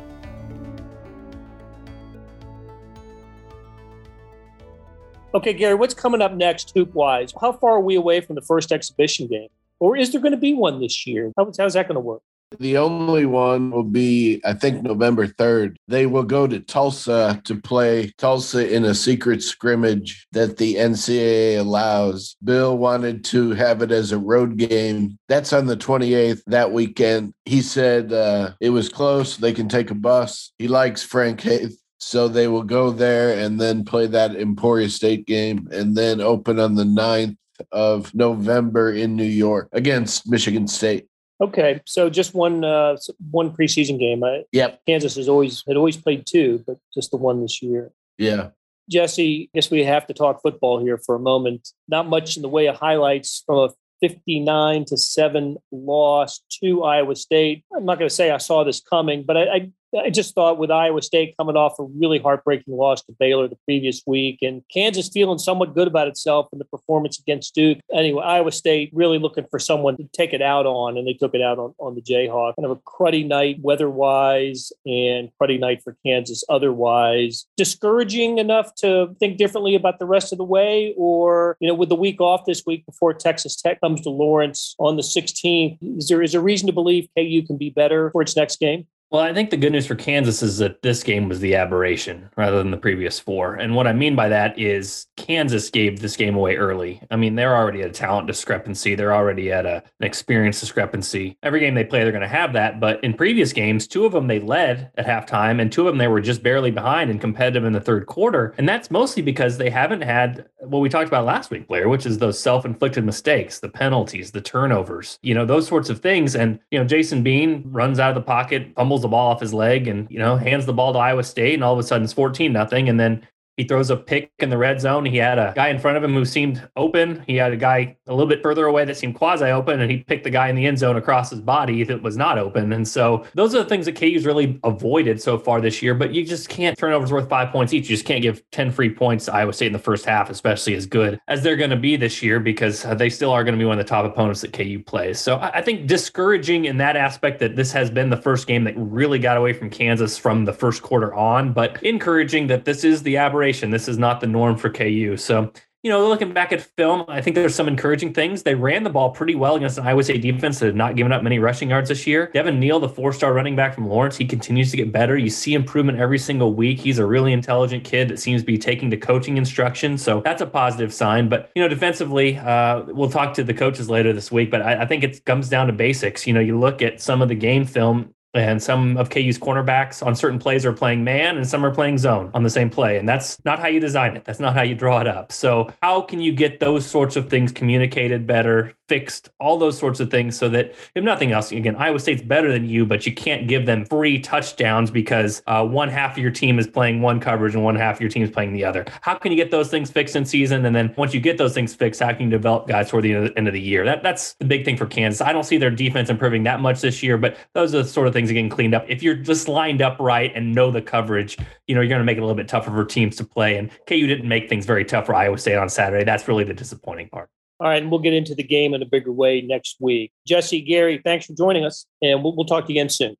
Okay, 5.34 5.53
Gary, 5.53 5.74
what's 5.74 5.96
coming 5.96 6.22
up 6.22 6.34
next, 6.34 6.74
hoop 6.75 6.93
wise? 6.93 7.34
How 7.41 7.53
far 7.53 7.77
are 7.77 7.81
we 7.81 7.96
away 7.96 8.22
from 8.22 8.36
the 8.36 8.41
first 8.41 8.72
exhibition 8.72 9.27
game? 9.27 9.48
Or 9.79 9.98
is 9.98 10.12
there 10.12 10.22
going 10.22 10.34
to 10.34 10.38
be 10.38 10.53
one 10.53 10.79
this 10.79 11.08
year? 11.08 11.31
how's 11.36 11.74
that 11.74 11.88
going 11.88 11.96
to 11.96 12.00
work? 12.00 12.22
The 12.60 12.77
only 12.77 13.25
one 13.25 13.72
will 13.72 13.84
be, 13.84 14.41
I 14.43 14.53
think, 14.53 14.84
November 14.84 15.25
3rd. 15.25 15.77
They 15.88 16.05
will 16.05 16.24
go 16.24 16.48
to 16.48 16.60
Tulsa 16.60 17.41
to 17.46 17.55
play 17.55 18.12
Tulsa 18.17 18.74
in 18.74 18.84
a 18.86 18.93
secret 18.93 19.41
scrimmage 19.41 20.27
that 20.34 20.58
the 20.58 20.75
NCAA 20.75 21.60
allows. 21.60 22.36
Bill 22.43 22.77
wanted 22.77 23.24
to 23.25 23.51
have 23.51 23.81
it 23.81 23.91
as 23.91 24.12
a 24.12 24.17
road 24.17 24.58
game. 24.58 25.17
That's 25.29 25.53
on 25.53 25.65
the 25.65 25.77
28th 25.77 26.43
that 26.48 26.72
weekend. 26.72 27.34
He 27.46 27.62
said 27.62 28.12
uh, 28.12 28.51
it 28.60 28.72
was 28.72 28.89
close. 28.89 29.38
They 29.38 29.53
can 29.53 29.70
take 29.70 29.89
a 29.89 29.96
bus. 29.96 30.51
He 30.58 30.67
likes 30.67 31.03
Frank 31.03 31.41
Haith. 31.41 31.77
So 32.00 32.27
they 32.27 32.48
will 32.48 32.63
go 32.63 32.89
there 32.89 33.38
and 33.38 33.62
then 33.62 33.86
play 33.86 34.08
that 34.08 34.36
Emporia 34.36 34.90
State 34.90 35.27
game 35.27 35.68
and 35.72 35.96
then 35.96 36.20
open 36.20 36.59
on 36.59 36.74
the 36.74 36.83
9th 36.83 37.37
of 37.72 38.14
November 38.16 38.92
in 38.92 39.16
New 39.16 39.24
York 39.24 39.70
against 39.72 40.29
Michigan 40.29 40.68
State. 40.68 41.07
Okay, 41.41 41.81
so 41.85 42.09
just 42.09 42.35
one 42.35 42.63
uh, 42.63 42.97
one 43.31 43.51
preseason 43.51 43.99
game. 43.99 44.23
I, 44.23 44.43
yep. 44.51 44.79
Kansas 44.87 45.15
has 45.15 45.27
always 45.27 45.63
had 45.67 45.75
always 45.75 45.97
played 45.97 46.25
two, 46.27 46.63
but 46.67 46.77
just 46.93 47.09
the 47.09 47.17
one 47.17 47.41
this 47.41 47.61
year. 47.61 47.91
Yeah. 48.17 48.49
Jesse, 48.89 49.49
I 49.53 49.57
guess 49.57 49.71
we 49.71 49.83
have 49.83 50.05
to 50.07 50.13
talk 50.13 50.41
football 50.41 50.83
here 50.83 50.97
for 50.97 51.15
a 51.15 51.19
moment. 51.19 51.69
Not 51.87 52.07
much 52.07 52.35
in 52.35 52.41
the 52.41 52.49
way 52.49 52.67
of 52.67 52.75
highlights 52.75 53.43
from 53.45 53.57
a 53.57 53.69
59 54.01 54.85
to 54.85 54.97
7 54.97 55.57
loss 55.71 56.41
to 56.61 56.83
Iowa 56.83 57.15
State. 57.15 57.63
I'm 57.75 57.85
not 57.85 57.99
going 57.99 58.09
to 58.09 58.13
say 58.13 58.31
I 58.31 58.37
saw 58.37 58.63
this 58.63 58.81
coming, 58.81 59.23
but 59.23 59.37
I, 59.37 59.43
I 59.43 59.71
I 59.97 60.09
just 60.09 60.33
thought 60.33 60.57
with 60.57 60.71
Iowa 60.71 61.01
State 61.01 61.35
coming 61.37 61.57
off 61.57 61.79
a 61.79 61.83
really 61.83 62.19
heartbreaking 62.19 62.75
loss 62.75 63.01
to 63.03 63.15
Baylor 63.19 63.47
the 63.47 63.57
previous 63.65 64.01
week 64.05 64.39
and 64.41 64.61
Kansas 64.73 65.09
feeling 65.09 65.37
somewhat 65.37 65.75
good 65.75 65.87
about 65.87 66.07
itself 66.07 66.47
in 66.53 66.59
the 66.59 66.65
performance 66.65 67.19
against 67.19 67.53
Duke. 67.53 67.79
Anyway, 67.93 68.23
Iowa 68.23 68.51
State 68.51 68.89
really 68.93 69.17
looking 69.17 69.45
for 69.51 69.59
someone 69.59 69.97
to 69.97 70.07
take 70.13 70.33
it 70.33 70.41
out 70.41 70.65
on, 70.65 70.97
and 70.97 71.07
they 71.07 71.13
took 71.13 71.35
it 71.35 71.41
out 71.41 71.59
on, 71.59 71.73
on 71.77 71.95
the 71.95 72.01
Jayhawk. 72.01 72.55
Kind 72.55 72.65
of 72.65 72.71
a 72.71 72.75
cruddy 72.77 73.27
night 73.27 73.57
weather 73.61 73.89
wise 73.89 74.71
and 74.85 75.29
cruddy 75.41 75.59
night 75.59 75.81
for 75.83 75.97
Kansas 76.05 76.43
otherwise. 76.49 77.45
Discouraging 77.57 78.37
enough 78.37 78.73
to 78.75 79.15
think 79.19 79.37
differently 79.37 79.75
about 79.75 79.99
the 79.99 80.05
rest 80.05 80.31
of 80.31 80.37
the 80.37 80.43
way, 80.43 80.93
or, 80.97 81.57
you 81.59 81.67
know, 81.67 81.75
with 81.75 81.89
the 81.89 81.95
week 81.95 82.21
off 82.21 82.45
this 82.45 82.63
week 82.65 82.85
before 82.85 83.13
Texas 83.13 83.55
Tech 83.55 83.81
comes 83.81 84.01
to 84.01 84.09
Lawrence 84.09 84.75
on 84.79 84.95
the 84.95 85.03
16th, 85.03 85.77
is 85.97 86.07
there 86.07 86.21
is 86.21 86.33
a 86.33 86.41
reason 86.41 86.67
to 86.67 86.73
believe 86.73 87.09
KU 87.17 87.41
can 87.45 87.57
be 87.57 87.69
better 87.69 88.09
for 88.11 88.21
its 88.21 88.35
next 88.35 88.59
game? 88.59 88.87
Well, 89.11 89.21
I 89.21 89.33
think 89.33 89.50
the 89.50 89.57
good 89.57 89.74
news 89.74 89.85
for 89.85 89.95
Kansas 89.95 90.41
is 90.41 90.59
that 90.59 90.83
this 90.83 91.03
game 91.03 91.27
was 91.27 91.41
the 91.41 91.53
aberration 91.55 92.29
rather 92.37 92.59
than 92.59 92.71
the 92.71 92.77
previous 92.77 93.19
four. 93.19 93.55
And 93.55 93.75
what 93.75 93.85
I 93.85 93.91
mean 93.91 94.15
by 94.15 94.29
that 94.29 94.57
is 94.57 95.07
Kansas 95.17 95.69
gave 95.69 96.00
this 96.00 96.15
game 96.15 96.33
away 96.33 96.55
early. 96.55 97.01
I 97.11 97.17
mean, 97.17 97.35
they're 97.35 97.53
already 97.53 97.81
at 97.81 97.89
a 97.89 97.93
talent 97.93 98.27
discrepancy, 98.27 98.95
they're 98.95 99.13
already 99.13 99.51
at 99.51 99.65
a, 99.65 99.83
an 100.00 100.05
experience 100.05 100.61
discrepancy. 100.61 101.37
Every 101.43 101.59
game 101.59 101.75
they 101.75 101.83
play, 101.83 102.03
they're 102.03 102.13
going 102.13 102.21
to 102.21 102.27
have 102.29 102.53
that. 102.53 102.79
But 102.79 103.03
in 103.03 103.13
previous 103.13 103.51
games, 103.51 103.85
two 103.85 104.05
of 104.05 104.13
them 104.13 104.27
they 104.27 104.39
led 104.39 104.91
at 104.95 105.05
halftime, 105.05 105.59
and 105.59 105.69
two 105.69 105.81
of 105.81 105.87
them 105.87 105.97
they 105.97 106.07
were 106.07 106.21
just 106.21 106.41
barely 106.41 106.71
behind 106.71 107.11
and 107.11 107.19
competitive 107.19 107.65
in 107.65 107.74
the 107.74 107.81
third 107.81 108.05
quarter. 108.05 108.53
And 108.57 108.69
that's 108.69 108.89
mostly 108.89 109.21
because 109.21 109.57
they 109.57 109.69
haven't 109.69 110.03
had 110.03 110.47
what 110.59 110.79
we 110.79 110.87
talked 110.87 111.09
about 111.09 111.25
last 111.25 111.51
week, 111.51 111.67
Blair, 111.67 111.89
which 111.89 112.05
is 112.05 112.19
those 112.19 112.39
self 112.39 112.63
inflicted 112.63 113.03
mistakes, 113.03 113.59
the 113.59 113.67
penalties, 113.67 114.31
the 114.31 114.39
turnovers, 114.39 115.19
you 115.21 115.33
know, 115.33 115.45
those 115.45 115.67
sorts 115.67 115.89
of 115.89 116.00
things. 116.00 116.33
And, 116.33 116.59
you 116.71 116.79
know, 116.79 116.85
Jason 116.85 117.24
Bean 117.24 117.61
runs 117.65 118.00
out 118.00 118.09
of 118.09 118.15
the 118.15 118.21
pocket, 118.21 118.71
fumbles 118.74 119.00
the 119.01 119.07
ball 119.07 119.31
off 119.31 119.42
his 119.42 119.53
leg 119.53 119.87
and, 119.87 120.09
you 120.09 120.20
know, 120.20 120.35
hands 120.37 120.66
the 120.66 120.74
ball 120.74 120.94
to 120.94 121.00
Iowa 121.00 121.24
State 121.24 121.53
and 121.53 121.64
all 121.64 121.74
of 121.74 121.79
a 121.79 121.83
sudden 121.83 122.03
it's 122.03 122.14
14 122.14 122.51
nothing. 122.51 122.90
And 122.90 123.00
then 123.00 123.27
he 123.57 123.64
throws 123.66 123.90
a 123.90 123.98
pick 123.98 124.31
in 124.40 124.50
the 124.50 124.57
red 124.57 124.81
zone. 124.81 125.05
He 125.05 125.18
had 125.18 125.37
a 125.37 125.53
guy 125.55 125.68
in 125.68 125.79
front 125.79 125.98
of 125.98 126.03
him 126.03 126.14
who 126.14 126.25
seemed 126.25 126.68
open. 126.75 127.24
He 127.27 127.35
had 127.35 127.51
a 127.51 127.57
guy 127.57 127.98
a 128.07 128.11
little 128.14 128.27
bit 128.27 128.42
further 128.42 128.66
away 128.66 128.85
that 128.85 128.98
seemed 128.98 129.16
quasi 129.16 129.46
open, 129.46 129.81
and 129.81 129.92
he 129.92 129.98
picked 129.98 130.24
the 130.24 130.29
guy 130.29 130.48
in 130.48 130.55
the 130.55 130.66
end 130.66 130.79
zone 130.79 130.96
across 130.96 131.29
his 131.29 131.42
body 131.42 131.83
that 131.83 132.01
was 132.01 132.18
not 132.18 132.37
open. 132.37 132.74
And 132.74 132.87
so 132.87 133.25
those 133.33 133.53
are 133.53 133.59
the 133.59 133.70
things 133.70 133.85
that 133.85 133.96
KU's 133.96 134.25
really 134.25 134.59
avoided 134.64 135.22
so 135.22 135.37
far 135.37 135.59
this 135.59 135.81
year. 135.81 135.94
But 135.94 136.14
you 136.14 136.25
just 136.25 136.50
can't 136.50 136.77
turnovers 136.77 137.11
worth 137.11 137.27
five 137.27 137.51
points 137.51 137.74
each. 137.74 137.90
You 137.90 137.96
just 137.96 138.05
can't 138.05 138.22
give 138.22 138.42
10 138.51 138.72
free 138.72 138.90
points 138.90 139.25
to 139.25 139.33
Iowa 139.33 139.53
State 139.53 139.68
in 139.68 139.74
the 139.74 139.79
first 139.79 140.05
half, 140.05 140.29
especially 140.29 140.75
as 140.75 140.85
good 140.85 141.20
as 141.27 141.44
they're 141.44 141.57
going 141.57 141.70
to 141.72 141.75
be 141.75 141.98
this 141.98 142.24
year, 142.24 142.40
because 142.40 142.83
they 142.83 143.09
still 143.09 143.31
are 143.31 143.44
going 143.44 143.55
to 143.55 143.59
be 143.59 143.66
one 143.66 143.77
of 143.77 143.85
the 143.85 143.90
top 143.90 144.05
opponents 144.05 144.42
that 144.42 144.53
KU 144.53 144.81
plays. 144.85 145.20
So 145.20 145.40
I 145.40 145.61
think 145.61 145.87
discouraging 145.87 146.66
in 146.66 146.77
that 146.77 146.96
aspect 146.96 147.40
that 147.40 147.55
this 147.55 147.72
has 147.74 147.92
been 147.92 148.09
the 148.09 148.18
first 148.18 148.48
game 148.48 148.64
that 148.64 148.74
really 148.77 149.20
got 149.20 149.37
away 149.37 149.53
from 149.53 149.70
Kansas 149.70 150.18
from 150.18 150.46
the 150.46 150.53
first 150.53 150.81
quarter 150.81 151.14
on, 151.14 151.51
but 151.51 151.81
encouraging 151.83 152.48
that 152.48 152.64
this 152.66 152.83
is 152.83 153.03
the 153.03 153.18
aberration. 153.18 153.40
This 153.71 153.87
is 153.87 153.97
not 153.97 154.21
the 154.21 154.27
norm 154.27 154.57
for 154.57 154.69
KU. 154.69 155.17
So, 155.17 155.51
you 155.83 155.89
know, 155.89 156.07
looking 156.07 156.31
back 156.31 156.53
at 156.53 156.61
film, 156.61 157.05
I 157.07 157.21
think 157.21 157.35
there's 157.35 157.55
some 157.55 157.67
encouraging 157.67 158.13
things. 158.13 158.43
They 158.43 158.53
ran 158.53 158.83
the 158.83 158.91
ball 158.91 159.09
pretty 159.09 159.33
well 159.33 159.55
against 159.55 159.79
an 159.79 159.87
Iowa 159.87 160.03
State 160.03 160.21
defense 160.21 160.59
that 160.59 160.67
had 160.67 160.75
not 160.75 160.95
given 160.95 161.11
up 161.11 161.23
many 161.23 161.39
rushing 161.39 161.71
yards 161.71 161.89
this 161.89 162.05
year. 162.05 162.29
Devin 162.35 162.59
Neal, 162.59 162.79
the 162.79 162.87
four 162.87 163.11
star 163.11 163.33
running 163.33 163.55
back 163.55 163.73
from 163.73 163.87
Lawrence, 163.87 164.15
he 164.15 164.25
continues 164.25 164.69
to 164.69 164.77
get 164.77 164.91
better. 164.91 165.17
You 165.17 165.31
see 165.31 165.55
improvement 165.55 165.97
every 165.97 166.19
single 166.19 166.53
week. 166.53 166.79
He's 166.79 166.99
a 166.99 167.05
really 167.05 167.33
intelligent 167.33 167.83
kid 167.83 168.09
that 168.09 168.19
seems 168.19 168.43
to 168.43 168.45
be 168.45 168.59
taking 168.59 168.91
to 168.91 168.97
coaching 168.97 169.37
instruction. 169.37 169.97
So 169.97 170.21
that's 170.21 170.41
a 170.41 170.45
positive 170.45 170.93
sign. 170.93 171.29
But, 171.29 171.49
you 171.55 171.63
know, 171.63 171.67
defensively, 171.67 172.37
uh, 172.37 172.83
we'll 172.87 173.09
talk 173.09 173.33
to 173.35 173.43
the 173.43 173.53
coaches 173.53 173.89
later 173.89 174.13
this 174.13 174.31
week, 174.31 174.51
but 174.51 174.61
I, 174.61 174.83
I 174.83 174.85
think 174.85 175.03
it 175.03 175.25
comes 175.25 175.49
down 175.49 175.65
to 175.65 175.73
basics. 175.73 176.27
You 176.27 176.33
know, 176.33 176.41
you 176.41 176.59
look 176.59 176.83
at 176.83 177.01
some 177.01 177.23
of 177.23 177.27
the 177.27 177.35
game 177.35 177.65
film 177.65 178.13
and 178.33 178.61
some 178.61 178.98
of 178.98 179.09
KU's 179.09 179.37
cornerbacks 179.37 180.05
on 180.05 180.15
certain 180.15 180.39
plays 180.39 180.65
are 180.65 180.72
playing 180.72 181.03
man 181.03 181.37
and 181.37 181.48
some 181.48 181.65
are 181.65 181.74
playing 181.74 181.98
zone 181.98 182.31
on 182.33 182.44
the 182.44 182.50
same 182.50 182.70
play. 182.70 182.98
And 182.98 183.07
that's 183.07 183.44
not 183.44 183.59
how 183.59 183.67
you 183.67 183.79
design 183.79 184.15
it. 184.15 184.24
That's 184.24 184.39
not 184.39 184.53
how 184.53 184.61
you 184.61 184.75
draw 184.75 185.01
it 185.01 185.07
up. 185.07 185.31
So, 185.31 185.72
how 185.81 186.01
can 186.01 186.22
you 186.22 186.31
get 186.31 186.59
those 186.59 186.85
sorts 186.85 187.15
of 187.15 187.29
things 187.29 187.51
communicated 187.51 188.25
better, 188.25 188.74
fixed, 188.87 189.29
all 189.39 189.57
those 189.57 189.77
sorts 189.77 190.00
of 190.00 190.09
things 190.09 190.37
so 190.37 190.50
that, 190.50 190.75
if 190.96 191.03
nothing 191.03 191.31
else, 191.31 191.51
again, 191.51 191.75
Iowa 191.75 192.00
State's 192.00 192.22
better 192.22 192.51
than 192.51 192.67
you, 192.67 192.85
but 192.85 193.05
you 193.05 193.13
can't 193.13 193.48
give 193.48 193.65
them 193.65 193.85
free 193.85 194.20
touchdowns 194.20 194.91
because 194.91 195.41
uh, 195.48 195.65
one 195.65 195.89
half 195.89 196.13
of 196.13 196.17
your 196.17 196.31
team 196.31 196.59
is 196.59 196.67
playing 196.67 197.01
one 197.01 197.20
coverage 197.20 197.53
and 197.53 197.63
one 197.63 197.75
half 197.75 197.96
of 197.96 198.01
your 198.01 198.09
team 198.09 198.24
is 198.24 198.31
playing 198.31 198.53
the 198.53 198.63
other. 198.63 198.85
How 199.01 199.15
can 199.15 199.31
you 199.31 199.37
get 199.37 199.51
those 199.51 199.70
things 199.70 199.91
fixed 199.91 200.15
in 200.15 200.25
season? 200.25 200.65
And 200.65 200.75
then 200.75 200.94
once 200.98 201.13
you 201.13 201.20
get 201.20 201.37
those 201.37 201.53
things 201.53 201.74
fixed, 201.74 202.01
how 202.01 202.13
can 202.13 202.24
you 202.24 202.29
develop 202.29 202.67
guys 202.67 202.89
toward 202.89 203.03
the 203.03 203.13
end 203.35 203.48
of 203.48 203.53
the 203.53 203.61
year? 203.61 203.85
That, 203.85 204.03
that's 204.03 204.33
the 204.35 204.46
big 204.46 204.65
thing 204.65 204.77
for 204.77 204.85
Kansas. 204.85 205.22
I 205.22 205.33
don't 205.33 205.44
see 205.44 205.57
their 205.57 205.72
defense 205.72 206.09
improving 206.09 206.44
that 206.44 206.59
much 206.59 206.81
this 206.81 207.01
year, 207.01 207.17
but 207.17 207.37
those 207.53 207.74
are 207.74 207.83
the 207.83 207.89
sort 207.89 208.07
of 208.07 208.13
things 208.13 208.21
things 208.22 208.29
are 208.29 208.34
getting 208.36 208.50
cleaned 208.50 208.75
up. 208.75 208.86
If 208.88 209.01
you're 209.01 209.16
just 209.16 209.48
lined 209.48 209.81
up 209.81 209.98
right 210.00 210.31
and 210.36 210.53
know 210.53 210.70
the 210.70 210.81
coverage, 210.81 211.38
you 211.66 211.74
know, 211.74 211.81
you're 211.81 211.90
going 211.90 212.01
to 212.01 212.05
make 212.05 212.18
it 212.18 212.20
a 212.20 212.24
little 212.24 212.36
bit 212.36 212.48
tougher 212.48 212.70
for 212.70 212.86
teams 212.86 213.16
to 213.16 213.24
play. 213.24 213.57
And 213.57 213.72
KU 213.88 214.05
didn't 214.05 214.27
make 214.27 214.48
things 214.48 214.68
very 214.68 214.86
tough 214.86 215.07
for 215.07 215.16
Iowa 215.16 215.40
State 215.40 215.57
on 215.57 215.70
Saturday. 215.70 216.03
That's 216.03 216.27
really 216.27 216.44
the 216.44 216.53
disappointing 216.53 217.10
part. 217.10 217.29
All 217.60 217.68
right, 217.68 217.81
and 217.81 217.92
we'll 217.92 218.00
get 218.00 218.14
into 218.14 218.36
the 218.36 218.44
game 218.44 218.74
in 218.74 218.81
a 218.81 218.86
bigger 218.86 219.12
way 219.12 219.42
next 219.42 219.77
week. 219.79 220.12
Jesse, 220.27 220.62
Gary, 220.62 221.01
thanks 221.03 221.25
for 221.27 221.34
joining 221.34 221.64
us, 221.64 221.86
and 222.01 222.24
we'll, 222.24 222.36
we'll 222.36 222.46
talk 222.46 222.66
to 222.66 222.74
you 222.74 222.79
again 222.79 222.90
soon. 222.90 223.16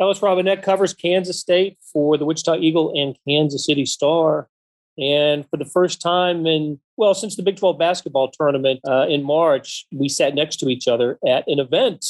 Kellis 0.00 0.20
Robinett 0.20 0.62
covers 0.62 0.94
Kansas 0.94 1.38
State 1.38 1.78
for 1.92 2.16
the 2.16 2.24
Wichita 2.24 2.56
Eagle 2.56 2.92
and 2.94 3.16
Kansas 3.26 3.66
City 3.66 3.84
Star. 3.84 4.48
And 4.98 5.48
for 5.48 5.56
the 5.56 5.64
first 5.64 6.02
time 6.02 6.46
in, 6.46 6.80
well, 6.96 7.14
since 7.14 7.36
the 7.36 7.42
Big 7.42 7.56
12 7.56 7.78
basketball 7.78 8.30
tournament 8.30 8.80
uh, 8.86 9.06
in 9.08 9.22
March, 9.22 9.86
we 9.92 10.08
sat 10.08 10.34
next 10.34 10.56
to 10.56 10.68
each 10.68 10.88
other 10.88 11.18
at 11.26 11.44
an 11.46 11.58
event. 11.58 12.04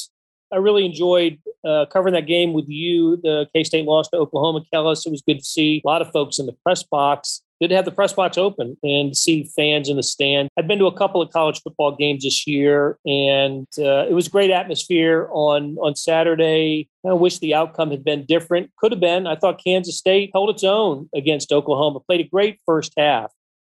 I 0.52 0.56
really 0.56 0.84
enjoyed 0.84 1.38
uh, 1.64 1.86
covering 1.92 2.14
that 2.14 2.26
game 2.26 2.52
with 2.52 2.68
you. 2.68 3.18
The 3.22 3.46
K 3.54 3.64
State 3.64 3.84
lost 3.84 4.10
to 4.12 4.18
Oklahoma, 4.18 4.62
Kellis. 4.72 5.06
It 5.06 5.10
was 5.10 5.22
good 5.22 5.38
to 5.38 5.44
see 5.44 5.82
a 5.84 5.88
lot 5.88 6.02
of 6.02 6.10
folks 6.10 6.38
in 6.38 6.46
the 6.46 6.56
press 6.64 6.82
box 6.82 7.42
good 7.60 7.68
to 7.68 7.76
have 7.76 7.84
the 7.84 7.90
press 7.90 8.12
box 8.12 8.38
open 8.38 8.76
and 8.82 9.16
see 9.16 9.44
fans 9.44 9.88
in 9.88 9.96
the 9.96 10.02
stand. 10.02 10.48
I've 10.58 10.66
been 10.66 10.78
to 10.78 10.86
a 10.86 10.96
couple 10.96 11.20
of 11.20 11.30
college 11.30 11.60
football 11.62 11.94
games 11.94 12.24
this 12.24 12.46
year, 12.46 12.98
and 13.04 13.66
uh, 13.78 14.06
it 14.08 14.14
was 14.14 14.28
great 14.28 14.50
atmosphere 14.50 15.28
on 15.32 15.76
on 15.78 15.94
Saturday. 15.94 16.88
I 17.06 17.12
wish 17.12 17.38
the 17.38 17.54
outcome 17.54 17.90
had 17.90 18.04
been 18.04 18.24
different. 18.24 18.70
Could 18.78 18.92
have 18.92 19.00
been. 19.00 19.26
I 19.26 19.36
thought 19.36 19.62
Kansas 19.62 19.96
State 19.96 20.30
held 20.32 20.50
its 20.50 20.64
own 20.64 21.08
against 21.14 21.52
Oklahoma. 21.52 22.00
Played 22.00 22.20
a 22.20 22.28
great 22.28 22.58
first 22.64 22.92
half. 22.96 23.30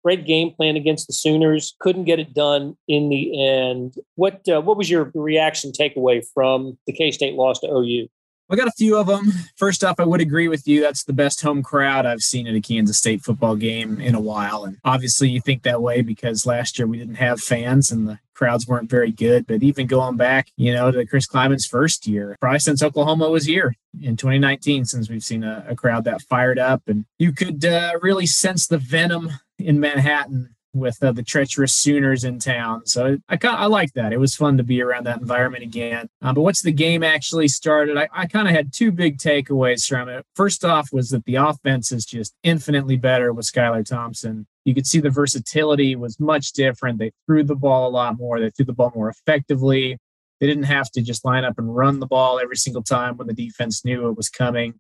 Great 0.07 0.25
game 0.25 0.53
plan 0.53 0.77
against 0.77 1.09
the 1.09 1.13
Sooners. 1.13 1.75
Couldn't 1.81 2.05
get 2.05 2.21
it 2.21 2.33
done 2.33 2.77
in 2.87 3.09
the 3.09 3.45
end. 3.45 3.97
What 4.15 4.49
uh, 4.49 4.61
what 4.61 4.77
was 4.77 4.89
your 4.89 5.11
reaction 5.17 5.73
takeaway 5.73 6.25
from 6.33 6.79
the 6.87 6.93
K 6.93 7.11
State 7.11 7.35
loss 7.35 7.59
to 7.59 7.67
OU? 7.67 8.07
I 8.49 8.55
got 8.55 8.69
a 8.69 8.73
few 8.79 8.97
of 8.97 9.09
them. 9.09 9.33
First 9.57 9.83
off, 9.83 9.99
I 9.99 10.05
would 10.05 10.21
agree 10.21 10.47
with 10.47 10.69
you. 10.69 10.81
That's 10.81 11.03
the 11.03 11.13
best 11.13 11.43
home 11.43 11.61
crowd 11.61 12.07
I've 12.07 12.21
seen 12.21 12.47
at 12.47 12.55
a 12.55 12.61
Kansas 12.61 12.99
State 12.99 13.23
football 13.23 13.57
game 13.57 14.01
in 14.01 14.15
a 14.15 14.21
while. 14.21 14.63
And 14.63 14.79
obviously, 14.85 15.29
you 15.29 15.41
think 15.41 15.65
that 15.65 15.83
way 15.83 16.03
because 16.03 16.47
last 16.47 16.79
year 16.79 16.87
we 16.87 16.99
didn't 16.99 17.17
have 17.17 17.41
fans 17.41 17.91
and 17.91 18.07
the 18.07 18.21
crowds 18.33 18.69
weren't 18.69 18.89
very 18.89 19.11
good. 19.11 19.45
But 19.49 19.65
even 19.65 19.89
going 19.89 20.17
back, 20.17 20.53
you 20.57 20.73
know, 20.73 20.93
to 20.93 21.05
Chris 21.05 21.27
Klieman's 21.27 21.67
first 21.67 22.07
year, 22.07 22.37
probably 22.41 22.61
since 22.61 22.81
Oklahoma 22.81 23.29
was 23.29 23.45
here 23.45 23.75
in 24.01 24.17
2019, 24.17 24.85
since 24.85 25.11
we've 25.11 25.25
seen 25.25 25.43
a, 25.43 25.65
a 25.69 25.75
crowd 25.75 26.05
that 26.05 26.23
fired 26.23 26.61
up. 26.61 26.83
And 26.87 27.07
you 27.19 27.33
could 27.33 27.65
uh, 27.65 27.95
really 28.01 28.27
sense 28.27 28.69
the 28.69 28.79
venom 28.79 29.33
in 29.59 29.81
Manhattan 29.81 30.57
with 30.77 31.03
uh, 31.03 31.13
the 31.13 31.23
treacherous 31.23 31.73
Sooners 31.73 32.25
in 32.25 32.39
town. 32.39 32.87
So 32.87 33.19
I 33.29 33.39
I 33.43 33.67
like 33.67 33.93
that. 33.95 34.13
It 34.13 34.21
was 34.21 34.37
fun 34.37 34.57
to 34.59 34.63
be 34.63 34.83
around 34.83 35.05
that 35.07 35.21
environment 35.21 35.65
again. 35.65 36.09
Um, 36.23 36.35
but 36.35 36.43
once 36.43 36.63
the 36.63 36.73
game 36.73 37.03
actually 37.03 37.49
started, 37.49 37.97
I, 37.97 38.09
I 38.13 38.27
kind 38.27 38.47
of 38.47 38.55
had 38.55 38.73
two 38.73 38.93
big 38.93 39.19
takeaways 39.19 39.89
from 39.89 40.09
it. 40.09 40.25
First 40.35 40.65
off 40.65 40.93
was 40.93 41.11
that 41.11 41.25
the 41.25 41.37
offense 41.37 41.93
is 41.93 42.05
just 42.05 42.35
infinitely 42.43 42.97
better 42.97 43.33
with 43.33 43.47
Skylar 43.47 43.85
Thompson. 43.85 44.47
You 44.65 44.75
could 44.75 44.87
see 44.87 45.01
the 45.01 45.11
versatility 45.11 45.97
was 45.97 46.21
much 46.21 46.53
different. 46.53 46.99
They 46.99 47.13
threw 47.27 47.45
the 47.45 47.55
ball 47.55 47.89
a 47.89 47.91
lot 47.91 48.19
more. 48.19 48.41
They 48.41 48.51
threw 48.51 48.67
the 48.67 48.73
ball 48.73 48.93
more 48.95 49.09
effectively. 49.09 49.99
They 50.41 50.47
didn't 50.47 50.65
have 50.65 50.91
to 50.93 51.03
just 51.03 51.25
line 51.25 51.45
up 51.45 51.59
and 51.59 51.75
run 51.75 52.01
the 52.01 52.07
ball 52.07 52.39
every 52.39 52.57
single 52.57 52.83
time 52.83 53.17
when 53.17 53.27
the 53.27 53.33
defense 53.33 53.85
knew 53.85 54.09
it 54.09 54.17
was 54.17 54.29
coming 54.29 54.75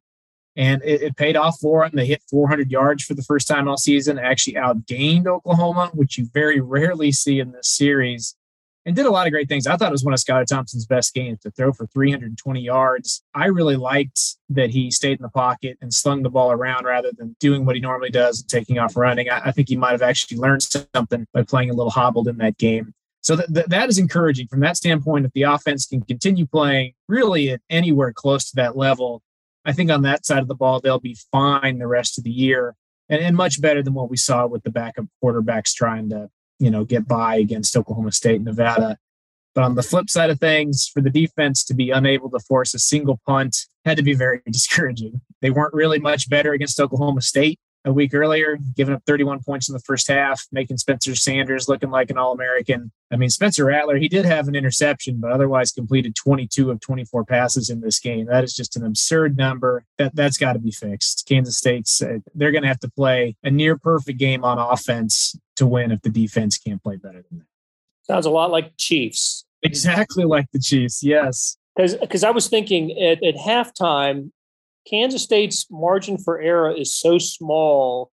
and 0.56 0.82
it, 0.82 1.02
it, 1.02 1.16
paid 1.16 1.36
off 1.36 1.58
for 1.60 1.82
them. 1.82 1.92
They 1.94 2.06
hit 2.06 2.22
400 2.30 2.70
yards 2.70 3.04
for 3.04 3.14
the 3.14 3.22
first 3.22 3.46
time 3.46 3.68
all 3.68 3.76
season, 3.76 4.18
actually 4.18 4.54
outgained 4.54 5.26
Oklahoma, 5.26 5.90
which 5.92 6.16
you 6.16 6.28
very 6.32 6.60
rarely 6.60 7.12
see 7.12 7.40
in 7.40 7.52
this 7.52 7.68
series, 7.68 8.34
and 8.86 8.96
did 8.96 9.04
a 9.04 9.10
lot 9.10 9.26
of 9.26 9.32
great 9.32 9.48
things. 9.48 9.66
I 9.66 9.76
thought 9.76 9.88
it 9.88 9.92
was 9.92 10.04
one 10.04 10.14
of 10.14 10.20
Skylar 10.20 10.46
Thompson's 10.46 10.86
best 10.86 11.12
games 11.12 11.40
to 11.40 11.50
throw 11.50 11.72
for 11.72 11.86
320 11.88 12.60
yards. 12.60 13.22
I 13.34 13.46
really 13.46 13.76
liked 13.76 14.20
that 14.48 14.70
he 14.70 14.90
stayed 14.90 15.18
in 15.18 15.22
the 15.22 15.28
pocket 15.28 15.76
and 15.82 15.92
slung 15.92 16.22
the 16.22 16.30
ball 16.30 16.52
around 16.52 16.84
rather 16.84 17.10
than 17.16 17.36
doing 17.38 17.66
what 17.66 17.74
he 17.74 17.82
normally 17.82 18.10
does 18.10 18.40
and 18.40 18.48
taking 18.48 18.78
off 18.78 18.96
running. 18.96 19.28
I, 19.28 19.46
I 19.46 19.52
think 19.52 19.68
he 19.68 19.76
might 19.76 19.92
have 19.92 20.02
actually 20.02 20.38
learned 20.38 20.62
something 20.62 21.26
by 21.34 21.42
playing 21.42 21.70
a 21.70 21.74
little 21.74 21.90
hobbled 21.90 22.28
in 22.28 22.38
that 22.38 22.56
game. 22.56 22.94
So 23.22 23.34
th- 23.34 23.52
th- 23.52 23.66
that 23.66 23.88
is 23.88 23.98
encouraging 23.98 24.46
from 24.46 24.60
that 24.60 24.76
standpoint. 24.76 25.26
If 25.26 25.32
the 25.32 25.42
offense 25.42 25.84
can 25.84 26.00
continue 26.00 26.46
playing 26.46 26.92
really 27.08 27.50
at 27.50 27.60
anywhere 27.68 28.12
close 28.12 28.48
to 28.50 28.56
that 28.56 28.76
level, 28.76 29.20
I 29.66 29.72
think 29.72 29.90
on 29.90 30.02
that 30.02 30.24
side 30.24 30.38
of 30.38 30.48
the 30.48 30.54
ball, 30.54 30.80
they'll 30.80 31.00
be 31.00 31.18
fine 31.32 31.78
the 31.78 31.88
rest 31.88 32.18
of 32.18 32.24
the 32.24 32.30
year 32.30 32.74
and, 33.08 33.20
and 33.20 33.36
much 33.36 33.60
better 33.60 33.82
than 33.82 33.94
what 33.94 34.08
we 34.08 34.16
saw 34.16 34.46
with 34.46 34.62
the 34.62 34.70
backup 34.70 35.06
quarterbacks 35.22 35.74
trying 35.74 36.08
to, 36.10 36.28
you 36.58 36.70
know, 36.70 36.84
get 36.84 37.08
by 37.08 37.36
against 37.36 37.76
Oklahoma 37.76 38.12
State 38.12 38.36
and 38.36 38.44
Nevada. 38.44 38.96
But 39.54 39.64
on 39.64 39.74
the 39.74 39.82
flip 39.82 40.08
side 40.08 40.30
of 40.30 40.38
things, 40.38 40.88
for 40.92 41.00
the 41.00 41.10
defense 41.10 41.64
to 41.64 41.74
be 41.74 41.90
unable 41.90 42.30
to 42.30 42.38
force 42.38 42.74
a 42.74 42.78
single 42.78 43.20
punt 43.26 43.56
had 43.84 43.96
to 43.96 44.02
be 44.02 44.14
very 44.14 44.40
discouraging. 44.50 45.20
They 45.42 45.50
weren't 45.50 45.74
really 45.74 45.98
much 45.98 46.30
better 46.30 46.52
against 46.52 46.78
Oklahoma 46.78 47.22
State 47.22 47.58
a 47.86 47.92
week 47.92 48.12
earlier, 48.12 48.58
giving 48.74 48.94
up 48.94 49.02
31 49.06 49.42
points 49.44 49.68
in 49.68 49.72
the 49.72 49.80
first 49.80 50.08
half, 50.08 50.44
making 50.50 50.76
Spencer 50.76 51.14
Sanders 51.14 51.68
looking 51.68 51.90
like 51.90 52.10
an 52.10 52.18
All 52.18 52.32
American. 52.32 52.90
I 53.12 53.16
mean, 53.16 53.30
Spencer 53.30 53.64
Rattler, 53.64 53.96
he 53.96 54.08
did 54.08 54.24
have 54.24 54.48
an 54.48 54.56
interception, 54.56 55.18
but 55.20 55.30
otherwise 55.30 55.70
completed 55.70 56.16
22 56.16 56.72
of 56.72 56.80
24 56.80 57.24
passes 57.24 57.70
in 57.70 57.80
this 57.80 58.00
game. 58.00 58.26
That 58.26 58.42
is 58.42 58.54
just 58.54 58.76
an 58.76 58.84
absurd 58.84 59.36
number. 59.36 59.84
That, 59.98 60.16
that's 60.16 60.36
got 60.36 60.54
to 60.54 60.58
be 60.58 60.72
fixed. 60.72 61.26
Kansas 61.28 61.56
State's, 61.56 62.02
uh, 62.02 62.18
they're 62.34 62.50
going 62.50 62.62
to 62.62 62.68
have 62.68 62.80
to 62.80 62.90
play 62.90 63.36
a 63.44 63.50
near 63.50 63.78
perfect 63.78 64.18
game 64.18 64.44
on 64.44 64.58
offense 64.58 65.36
to 65.54 65.66
win 65.66 65.92
if 65.92 66.02
the 66.02 66.10
defense 66.10 66.58
can't 66.58 66.82
play 66.82 66.96
better 66.96 67.24
than 67.30 67.38
that. 67.38 67.46
Sounds 68.02 68.26
a 68.26 68.30
lot 68.30 68.50
like 68.50 68.76
Chiefs. 68.76 69.44
Exactly 69.62 70.24
like 70.24 70.46
the 70.52 70.58
Chiefs, 70.58 71.04
yes. 71.04 71.56
Because 71.76 72.24
I 72.24 72.30
was 72.30 72.48
thinking 72.48 72.98
at, 72.98 73.22
at 73.22 73.36
halftime, 73.36 74.32
Kansas 74.88 75.22
State's 75.22 75.66
margin 75.70 76.18
for 76.18 76.40
error 76.40 76.70
is 76.70 76.94
so 76.94 77.18
small 77.18 78.10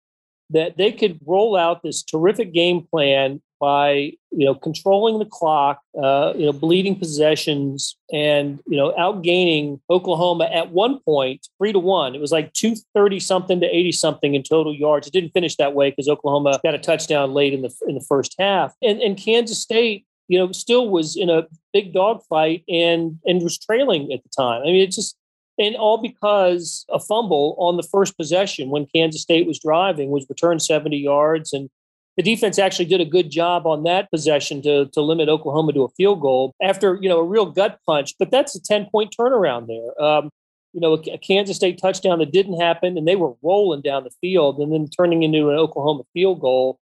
that 0.49 0.77
they 0.77 0.91
could 0.91 1.19
roll 1.25 1.55
out 1.55 1.83
this 1.83 2.03
terrific 2.03 2.53
game 2.53 2.81
plan 2.81 3.41
by 3.59 4.11
you 4.31 4.45
know 4.45 4.53
controlling 4.53 5.19
the 5.19 5.25
clock, 5.25 5.79
uh, 6.01 6.33
you 6.35 6.45
know 6.45 6.51
bleeding 6.51 6.99
possessions, 6.99 7.97
and 8.11 8.59
you 8.67 8.75
know 8.75 8.93
outgaining 8.99 9.79
Oklahoma 9.89 10.45
at 10.45 10.71
one 10.71 10.99
point 10.99 11.47
three 11.57 11.71
to 11.71 11.79
one. 11.79 12.13
It 12.13 12.19
was 12.19 12.31
like 12.31 12.51
two 12.51 12.75
thirty 12.93 13.21
something 13.21 13.61
to 13.61 13.67
eighty 13.67 13.93
something 13.93 14.35
in 14.35 14.43
total 14.43 14.75
yards. 14.75 15.07
It 15.07 15.13
didn't 15.13 15.31
finish 15.31 15.55
that 15.55 15.73
way 15.73 15.91
because 15.91 16.09
Oklahoma 16.09 16.59
got 16.61 16.75
a 16.75 16.79
touchdown 16.79 17.33
late 17.33 17.53
in 17.53 17.61
the 17.61 17.73
in 17.87 17.95
the 17.95 18.05
first 18.07 18.35
half, 18.37 18.73
and 18.81 19.01
and 19.01 19.17
Kansas 19.17 19.61
State 19.61 20.05
you 20.27 20.37
know 20.37 20.51
still 20.51 20.89
was 20.89 21.15
in 21.15 21.29
a 21.29 21.47
big 21.71 21.93
dogfight 21.93 22.63
and 22.67 23.17
and 23.25 23.41
was 23.41 23.57
trailing 23.57 24.11
at 24.11 24.21
the 24.23 24.29
time. 24.35 24.61
I 24.61 24.65
mean, 24.65 24.83
it's 24.83 24.97
just 24.97 25.15
and 25.57 25.75
all 25.75 25.97
because 25.97 26.85
a 26.89 26.99
fumble 26.99 27.55
on 27.59 27.77
the 27.77 27.83
first 27.83 28.17
possession 28.17 28.69
when 28.69 28.87
Kansas 28.93 29.21
State 29.21 29.47
was 29.47 29.59
driving 29.59 30.09
was 30.09 30.25
returned 30.29 30.61
70 30.61 30.97
yards. 30.97 31.53
And 31.53 31.69
the 32.17 32.23
defense 32.23 32.59
actually 32.59 32.85
did 32.85 33.01
a 33.01 33.05
good 33.05 33.29
job 33.29 33.67
on 33.67 33.83
that 33.83 34.09
possession 34.11 34.61
to, 34.63 34.87
to 34.87 35.01
limit 35.01 35.29
Oklahoma 35.29 35.73
to 35.73 35.83
a 35.83 35.89
field 35.89 36.21
goal 36.21 36.53
after, 36.61 36.97
you 37.01 37.09
know, 37.09 37.19
a 37.19 37.23
real 37.23 37.45
gut 37.45 37.79
punch. 37.85 38.15
But 38.17 38.31
that's 38.31 38.55
a 38.55 38.61
10 38.61 38.87
point 38.91 39.15
turnaround 39.17 39.67
there. 39.67 40.03
Um, 40.03 40.29
you 40.73 40.81
know, 40.81 40.93
a, 40.95 41.13
a 41.13 41.17
Kansas 41.19 41.55
State 41.55 41.79
touchdown 41.79 42.19
that 42.19 42.31
didn't 42.31 42.59
happen, 42.59 42.97
and 42.97 43.07
they 43.07 43.15
were 43.15 43.33
rolling 43.43 43.81
down 43.81 44.03
the 44.03 44.11
field 44.21 44.57
and 44.57 44.73
then 44.73 44.87
turning 44.89 45.21
into 45.21 45.49
an 45.49 45.57
Oklahoma 45.57 46.03
field 46.13 46.41
goal. 46.41 46.79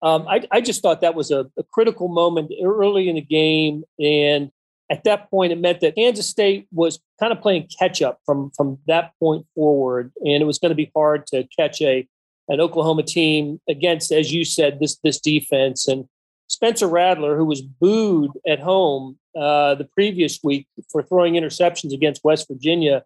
Um, 0.00 0.26
I, 0.28 0.46
I, 0.50 0.60
just 0.60 0.82
thought 0.82 1.00
that 1.02 1.14
was 1.14 1.30
a, 1.30 1.46
a, 1.56 1.62
critical 1.72 2.08
moment 2.08 2.52
early 2.60 3.08
in 3.08 3.14
the 3.14 3.20
game. 3.20 3.84
And 4.00 4.50
at 4.92 5.04
that 5.04 5.30
point, 5.30 5.52
it 5.52 5.58
meant 5.58 5.80
that 5.80 5.94
Kansas 5.94 6.28
State 6.28 6.68
was 6.70 7.00
kind 7.18 7.32
of 7.32 7.40
playing 7.40 7.66
catch 7.78 8.02
up 8.02 8.20
from 8.26 8.50
from 8.50 8.78
that 8.86 9.12
point 9.18 9.46
forward, 9.54 10.12
and 10.20 10.42
it 10.42 10.44
was 10.44 10.58
going 10.58 10.68
to 10.68 10.76
be 10.76 10.92
hard 10.94 11.26
to 11.28 11.48
catch 11.58 11.80
a 11.80 12.06
an 12.48 12.60
Oklahoma 12.60 13.02
team 13.02 13.58
against, 13.66 14.12
as 14.12 14.30
you 14.32 14.44
said, 14.44 14.80
this 14.80 14.98
this 15.02 15.18
defense. 15.18 15.88
And 15.88 16.04
Spencer 16.48 16.86
Rattler, 16.86 17.38
who 17.38 17.46
was 17.46 17.62
booed 17.62 18.32
at 18.46 18.60
home 18.60 19.18
uh, 19.34 19.76
the 19.76 19.88
previous 19.94 20.40
week 20.44 20.66
for 20.90 21.02
throwing 21.02 21.34
interceptions 21.34 21.94
against 21.94 22.22
West 22.22 22.46
Virginia, 22.46 23.02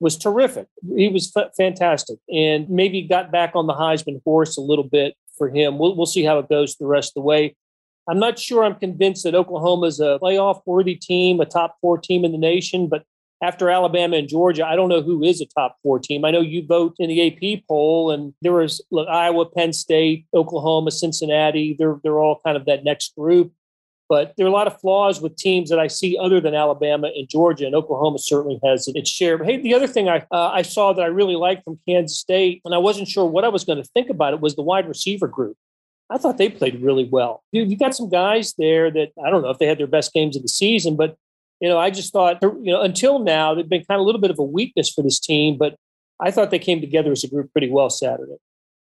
was 0.00 0.18
terrific. 0.18 0.66
He 0.94 1.08
was 1.08 1.32
f- 1.34 1.52
fantastic, 1.56 2.18
and 2.30 2.68
maybe 2.68 3.00
got 3.00 3.32
back 3.32 3.52
on 3.54 3.66
the 3.66 3.74
Heisman 3.74 4.20
horse 4.22 4.58
a 4.58 4.60
little 4.60 4.84
bit 4.84 5.14
for 5.38 5.48
him. 5.48 5.78
We'll, 5.78 5.96
we'll 5.96 6.04
see 6.04 6.24
how 6.24 6.38
it 6.40 6.50
goes 6.50 6.76
the 6.76 6.84
rest 6.84 7.12
of 7.12 7.22
the 7.22 7.26
way. 7.26 7.56
I'm 8.08 8.18
not 8.18 8.38
sure 8.38 8.64
I'm 8.64 8.74
convinced 8.74 9.24
that 9.24 9.34
Oklahoma 9.34 9.86
is 9.86 10.00
a 10.00 10.18
playoff 10.22 10.62
worthy 10.66 10.96
team, 10.96 11.40
a 11.40 11.46
top 11.46 11.76
four 11.80 11.98
team 11.98 12.24
in 12.24 12.32
the 12.32 12.38
nation, 12.38 12.88
but 12.88 13.04
after 13.42 13.68
Alabama 13.68 14.16
and 14.16 14.28
Georgia, 14.28 14.64
I 14.64 14.76
don't 14.76 14.88
know 14.88 15.02
who 15.02 15.22
is 15.24 15.40
a 15.40 15.46
top 15.46 15.76
four 15.82 15.98
team. 15.98 16.24
I 16.24 16.30
know 16.30 16.40
you 16.40 16.64
vote 16.64 16.94
in 16.98 17.08
the 17.08 17.26
AP 17.26 17.64
poll, 17.68 18.10
and 18.10 18.32
there 18.40 18.52
was 18.52 18.80
look, 18.92 19.08
Iowa, 19.08 19.46
Penn 19.46 19.72
State, 19.72 20.26
Oklahoma, 20.32 20.92
Cincinnati. 20.92 21.74
They're 21.78 21.98
they're 22.04 22.20
all 22.20 22.40
kind 22.44 22.56
of 22.56 22.64
that 22.66 22.84
next 22.84 23.14
group. 23.16 23.52
But 24.08 24.34
there 24.36 24.46
are 24.46 24.48
a 24.48 24.52
lot 24.52 24.66
of 24.66 24.78
flaws 24.80 25.20
with 25.20 25.36
teams 25.36 25.70
that 25.70 25.78
I 25.78 25.86
see 25.86 26.18
other 26.18 26.40
than 26.40 26.54
Alabama 26.54 27.10
and 27.16 27.28
Georgia, 27.28 27.66
and 27.66 27.74
Oklahoma 27.74 28.18
certainly 28.18 28.60
has 28.62 28.86
its 28.88 29.10
share. 29.10 29.38
But 29.38 29.46
hey, 29.48 29.56
the 29.56 29.74
other 29.74 29.88
thing 29.88 30.08
I 30.08 30.24
uh, 30.30 30.50
I 30.50 30.62
saw 30.62 30.92
that 30.92 31.02
I 31.02 31.06
really 31.06 31.36
liked 31.36 31.64
from 31.64 31.80
Kansas 31.88 32.18
State, 32.18 32.62
and 32.64 32.74
I 32.74 32.78
wasn't 32.78 33.08
sure 33.08 33.26
what 33.26 33.44
I 33.44 33.48
was 33.48 33.64
going 33.64 33.82
to 33.82 33.88
think 33.92 34.08
about 34.08 34.34
it, 34.34 34.40
was 34.40 34.54
the 34.54 34.62
wide 34.62 34.86
receiver 34.86 35.26
group. 35.26 35.56
I 36.12 36.18
thought 36.18 36.36
they 36.36 36.50
played 36.50 36.82
really 36.82 37.08
well. 37.10 37.42
You, 37.52 37.62
you 37.62 37.76
got 37.76 37.94
some 37.94 38.10
guys 38.10 38.52
there 38.58 38.90
that 38.90 39.12
I 39.24 39.30
don't 39.30 39.42
know 39.42 39.50
if 39.50 39.58
they 39.58 39.66
had 39.66 39.78
their 39.78 39.86
best 39.86 40.12
games 40.12 40.36
of 40.36 40.42
the 40.42 40.48
season, 40.48 40.94
but 40.94 41.16
You 41.62 41.68
know, 41.68 41.78
I 41.78 41.90
just 41.90 42.12
thought, 42.12 42.42
you 42.42 42.72
know, 42.72 42.80
until 42.82 43.20
now, 43.20 43.54
they've 43.54 43.68
been 43.68 43.84
kind 43.84 44.00
of 44.00 44.02
a 44.02 44.04
little 44.04 44.20
bit 44.20 44.32
of 44.32 44.38
a 44.40 44.42
weakness 44.42 44.92
for 44.92 45.02
this 45.02 45.20
team, 45.20 45.56
but 45.56 45.76
I 46.18 46.32
thought 46.32 46.50
they 46.50 46.58
came 46.58 46.80
together 46.80 47.12
as 47.12 47.22
a 47.22 47.28
group 47.28 47.52
pretty 47.52 47.70
well 47.70 47.88
Saturday. 47.88 48.36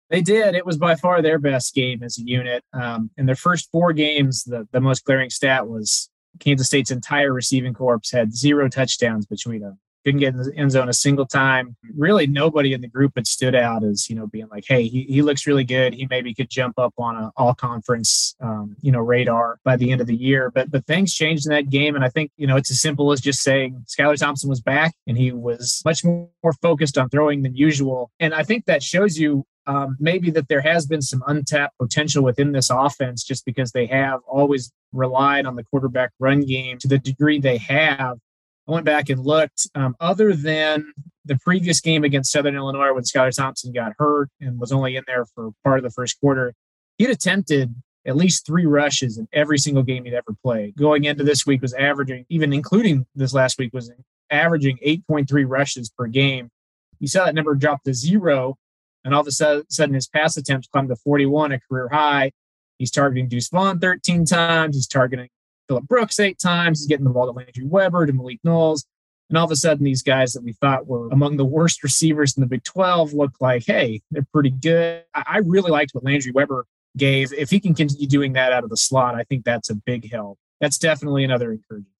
They 0.08 0.22
did. 0.22 0.54
It 0.54 0.64
was 0.64 0.78
by 0.78 0.94
far 0.94 1.20
their 1.20 1.38
best 1.38 1.74
game 1.74 2.02
as 2.02 2.18
a 2.18 2.22
unit. 2.22 2.64
Um, 2.72 3.10
in 3.18 3.26
their 3.26 3.36
first 3.36 3.70
four 3.70 3.92
games, 3.92 4.44
the, 4.44 4.66
the 4.72 4.80
most 4.80 5.04
glaring 5.04 5.28
stat 5.28 5.68
was 5.68 6.08
Kansas 6.38 6.68
State's 6.68 6.90
entire 6.90 7.32
receiving 7.34 7.74
corps 7.74 8.00
had 8.10 8.34
zero 8.34 8.66
touchdowns 8.68 9.26
between 9.26 9.60
them 9.60 9.78
couldn't 10.04 10.20
get 10.20 10.34
in 10.34 10.42
the 10.42 10.52
end 10.56 10.70
zone 10.72 10.88
a 10.88 10.92
single 10.92 11.26
time. 11.26 11.76
Really, 11.96 12.26
nobody 12.26 12.72
in 12.72 12.80
the 12.80 12.88
group 12.88 13.12
had 13.16 13.26
stood 13.26 13.54
out 13.54 13.84
as 13.84 14.08
you 14.08 14.16
know 14.16 14.26
being 14.26 14.48
like, 14.48 14.64
"Hey, 14.66 14.86
he, 14.86 15.04
he 15.04 15.22
looks 15.22 15.46
really 15.46 15.64
good. 15.64 15.94
He 15.94 16.06
maybe 16.08 16.34
could 16.34 16.50
jump 16.50 16.78
up 16.78 16.94
on 16.98 17.16
an 17.16 17.30
all 17.36 17.54
conference, 17.54 18.34
um, 18.40 18.76
you 18.80 18.92
know, 18.92 19.00
radar 19.00 19.58
by 19.64 19.76
the 19.76 19.92
end 19.92 20.00
of 20.00 20.06
the 20.06 20.16
year." 20.16 20.50
But 20.50 20.70
but 20.70 20.86
things 20.86 21.14
changed 21.14 21.46
in 21.46 21.50
that 21.50 21.70
game, 21.70 21.94
and 21.94 22.04
I 22.04 22.08
think 22.08 22.30
you 22.36 22.46
know 22.46 22.56
it's 22.56 22.70
as 22.70 22.80
simple 22.80 23.12
as 23.12 23.20
just 23.20 23.42
saying 23.42 23.84
Skylar 23.86 24.18
Thompson 24.18 24.48
was 24.48 24.60
back 24.60 24.94
and 25.06 25.16
he 25.16 25.32
was 25.32 25.82
much 25.84 26.04
more 26.04 26.28
focused 26.62 26.98
on 26.98 27.08
throwing 27.08 27.42
than 27.42 27.54
usual, 27.54 28.10
and 28.20 28.34
I 28.34 28.42
think 28.42 28.66
that 28.66 28.82
shows 28.82 29.18
you 29.18 29.44
um, 29.66 29.96
maybe 30.00 30.30
that 30.32 30.48
there 30.48 30.62
has 30.62 30.86
been 30.86 31.02
some 31.02 31.22
untapped 31.26 31.76
potential 31.78 32.24
within 32.24 32.52
this 32.52 32.70
offense 32.70 33.22
just 33.22 33.44
because 33.44 33.72
they 33.72 33.86
have 33.86 34.20
always 34.26 34.72
relied 34.92 35.46
on 35.46 35.54
the 35.54 35.64
quarterback 35.64 36.10
run 36.18 36.40
game 36.40 36.78
to 36.78 36.88
the 36.88 36.98
degree 36.98 37.38
they 37.38 37.58
have 37.58 38.18
I 38.68 38.72
went 38.72 38.86
back 38.86 39.08
and 39.08 39.24
looked. 39.24 39.68
Um, 39.74 39.96
other 40.00 40.34
than 40.34 40.92
the 41.24 41.38
previous 41.44 41.80
game 41.80 42.04
against 42.04 42.32
Southern 42.32 42.56
Illinois 42.56 42.92
when 42.92 43.04
Skylar 43.04 43.34
Thompson 43.34 43.72
got 43.72 43.92
hurt 43.98 44.30
and 44.40 44.58
was 44.58 44.72
only 44.72 44.96
in 44.96 45.04
there 45.06 45.26
for 45.26 45.50
part 45.64 45.78
of 45.78 45.84
the 45.84 45.90
first 45.90 46.18
quarter, 46.20 46.54
he'd 46.98 47.10
attempted 47.10 47.74
at 48.06 48.16
least 48.16 48.46
three 48.46 48.66
rushes 48.66 49.18
in 49.18 49.28
every 49.32 49.58
single 49.58 49.82
game 49.82 50.04
he'd 50.04 50.14
ever 50.14 50.34
played. 50.42 50.74
Going 50.76 51.04
into 51.04 51.24
this 51.24 51.46
week 51.46 51.60
was 51.62 51.74
averaging, 51.74 52.24
even 52.28 52.52
including 52.52 53.06
this 53.14 53.34
last 53.34 53.58
week, 53.58 53.72
was 53.72 53.92
averaging 54.30 54.78
8.3 54.84 55.44
rushes 55.46 55.90
per 55.90 56.06
game. 56.06 56.50
You 56.98 57.08
saw 57.08 57.24
that 57.24 57.34
number 57.34 57.54
drop 57.54 57.82
to 57.84 57.94
zero, 57.94 58.56
and 59.04 59.14
all 59.14 59.22
of 59.22 59.26
a 59.26 59.32
sudden 59.32 59.94
his 59.94 60.08
pass 60.08 60.36
attempts 60.36 60.68
climbed 60.68 60.88
to 60.88 60.96
41, 60.96 61.52
a 61.52 61.60
career 61.60 61.88
high. 61.90 62.32
He's 62.78 62.90
targeting 62.90 63.28
Deuce 63.28 63.48
Vaughn 63.48 63.78
13 63.78 64.24
times. 64.24 64.76
He's 64.76 64.86
targeting 64.86 65.28
Phillip 65.70 65.87
Brooks 65.87 66.18
eight 66.18 66.40
times. 66.40 66.80
He's 66.80 66.88
getting 66.88 67.04
the 67.04 67.11
ball 67.11 67.26
to 67.26 67.33
Landry 67.33 67.64
Weber, 67.64 68.04
to 68.04 68.12
Malik 68.12 68.40
Knowles. 68.42 68.85
And 69.28 69.38
all 69.38 69.44
of 69.44 69.52
a 69.52 69.56
sudden, 69.56 69.85
these 69.85 70.02
guys 70.02 70.33
that 70.33 70.42
we 70.42 70.52
thought 70.54 70.88
were 70.88 71.09
among 71.11 71.37
the 71.37 71.44
worst 71.44 71.85
receivers 71.85 72.37
in 72.37 72.40
the 72.40 72.48
Big 72.48 72.64
12 72.64 73.12
look 73.12 73.30
like, 73.38 73.62
hey, 73.64 74.02
they're 74.11 74.26
pretty 74.33 74.50
good. 74.50 75.04
I 75.14 75.38
really 75.44 75.70
liked 75.70 75.92
what 75.92 76.02
Landry 76.02 76.33
Weber 76.33 76.66
gave. 76.96 77.33
If 77.33 77.50
he 77.50 77.61
can 77.61 77.74
continue 77.74 78.09
doing 78.09 78.33
that 78.33 78.52
out 78.52 78.64
of 78.64 78.70
the 78.70 78.76
slot, 78.76 79.14
I 79.14 79.22
think 79.22 79.44
that's 79.44 79.70
a 79.70 79.76
big 79.76 80.11
help. 80.11 80.40
That's 80.61 80.76
definitely 80.76 81.22
another 81.22 81.52
encouragement. 81.52 81.94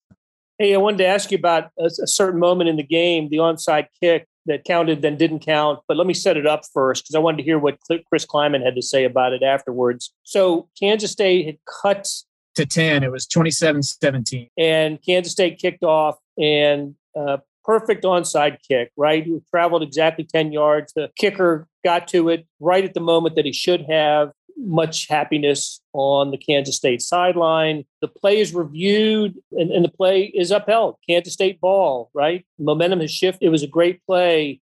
Hey, 0.59 0.75
I 0.75 0.77
wanted 0.77 0.97
to 0.97 1.05
ask 1.05 1.31
you 1.31 1.37
about 1.37 1.69
a, 1.79 1.85
a 1.85 2.07
certain 2.07 2.41
moment 2.41 2.69
in 2.69 2.75
the 2.75 2.83
game, 2.83 3.29
the 3.29 3.37
onside 3.37 3.87
kick 4.01 4.27
that 4.47 4.65
counted, 4.65 5.01
then 5.01 5.15
didn't 5.15 5.39
count. 5.39 5.79
But 5.87 5.95
let 5.95 6.07
me 6.07 6.13
set 6.13 6.35
it 6.35 6.45
up 6.45 6.63
first 6.73 7.05
because 7.05 7.15
I 7.15 7.19
wanted 7.19 7.37
to 7.37 7.43
hear 7.43 7.57
what 7.57 7.77
Chris 8.09 8.25
Klieman 8.25 8.65
had 8.65 8.75
to 8.75 8.81
say 8.81 9.05
about 9.05 9.31
it 9.31 9.43
afterwards. 9.43 10.13
So 10.23 10.67
Kansas 10.77 11.11
State 11.11 11.45
had 11.45 11.57
cut 11.81 12.09
to 12.55 12.65
10. 12.65 13.03
It 13.03 13.11
was 13.11 13.25
27 13.27 13.83
17. 13.83 14.49
And 14.57 15.01
Kansas 15.01 15.33
State 15.33 15.59
kicked 15.59 15.83
off 15.83 16.17
and 16.37 16.95
uh, 17.17 17.37
perfect 17.63 18.03
onside 18.03 18.57
kick, 18.67 18.91
right? 18.97 19.23
He 19.23 19.39
traveled 19.49 19.83
exactly 19.83 20.23
10 20.23 20.51
yards. 20.51 20.93
The 20.93 21.11
kicker 21.17 21.67
got 21.83 22.07
to 22.09 22.29
it 22.29 22.45
right 22.59 22.83
at 22.83 22.93
the 22.93 22.99
moment 22.99 23.35
that 23.35 23.45
he 23.45 23.53
should 23.53 23.85
have. 23.89 24.31
Much 24.57 25.07
happiness 25.07 25.79
on 25.93 26.31
the 26.31 26.37
Kansas 26.37 26.75
State 26.75 27.01
sideline. 27.01 27.85
The 28.01 28.07
play 28.07 28.39
is 28.39 28.53
reviewed 28.53 29.35
and, 29.53 29.71
and 29.71 29.85
the 29.85 29.89
play 29.89 30.25
is 30.25 30.51
upheld. 30.51 30.97
Kansas 31.07 31.33
State 31.33 31.59
ball, 31.61 32.11
right? 32.13 32.45
Momentum 32.59 32.99
has 32.99 33.11
shifted. 33.11 33.45
It 33.45 33.49
was 33.49 33.63
a 33.63 33.67
great 33.67 34.05
play. 34.05 34.59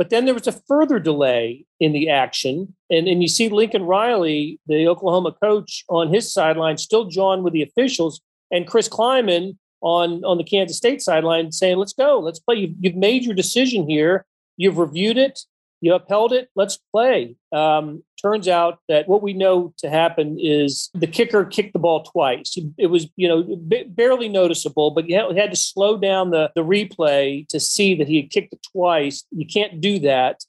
But 0.00 0.08
then 0.08 0.24
there 0.24 0.32
was 0.32 0.46
a 0.46 0.52
further 0.52 0.98
delay 0.98 1.66
in 1.78 1.92
the 1.92 2.08
action. 2.08 2.74
And, 2.88 3.06
and 3.06 3.20
you 3.20 3.28
see 3.28 3.50
Lincoln 3.50 3.82
Riley, 3.82 4.58
the 4.66 4.88
Oklahoma 4.88 5.32
coach, 5.32 5.84
on 5.90 6.10
his 6.10 6.32
sideline, 6.32 6.78
still 6.78 7.04
jawing 7.04 7.42
with 7.42 7.52
the 7.52 7.62
officials, 7.62 8.22
and 8.50 8.66
Chris 8.66 8.88
Klieman 8.88 9.58
on, 9.82 10.24
on 10.24 10.38
the 10.38 10.44
Kansas 10.44 10.78
State 10.78 11.02
sideline 11.02 11.52
saying, 11.52 11.76
let's 11.76 11.92
go, 11.92 12.18
let's 12.18 12.38
play. 12.38 12.56
You've, 12.56 12.74
you've 12.80 12.96
made 12.96 13.26
your 13.26 13.34
decision 13.34 13.86
here. 13.86 14.24
You've 14.56 14.78
reviewed 14.78 15.18
it. 15.18 15.38
You 15.80 15.94
upheld 15.94 16.32
it. 16.32 16.50
Let's 16.54 16.78
play. 16.92 17.36
Um, 17.52 18.02
turns 18.20 18.48
out 18.48 18.80
that 18.88 19.08
what 19.08 19.22
we 19.22 19.32
know 19.32 19.72
to 19.78 19.88
happen 19.88 20.36
is 20.38 20.90
the 20.92 21.06
kicker 21.06 21.44
kicked 21.44 21.72
the 21.72 21.78
ball 21.78 22.02
twice. 22.02 22.56
It 22.76 22.88
was, 22.88 23.08
you 23.16 23.26
know, 23.26 23.42
b- 23.42 23.84
barely 23.84 24.28
noticeable, 24.28 24.90
but 24.90 25.08
you 25.08 25.16
had 25.16 25.50
to 25.50 25.56
slow 25.56 25.96
down 25.96 26.30
the, 26.30 26.50
the 26.54 26.64
replay 26.64 27.48
to 27.48 27.58
see 27.58 27.94
that 27.94 28.08
he 28.08 28.16
had 28.20 28.30
kicked 28.30 28.52
it 28.52 28.66
twice. 28.72 29.24
You 29.30 29.46
can't 29.46 29.80
do 29.80 29.98
that. 30.00 30.44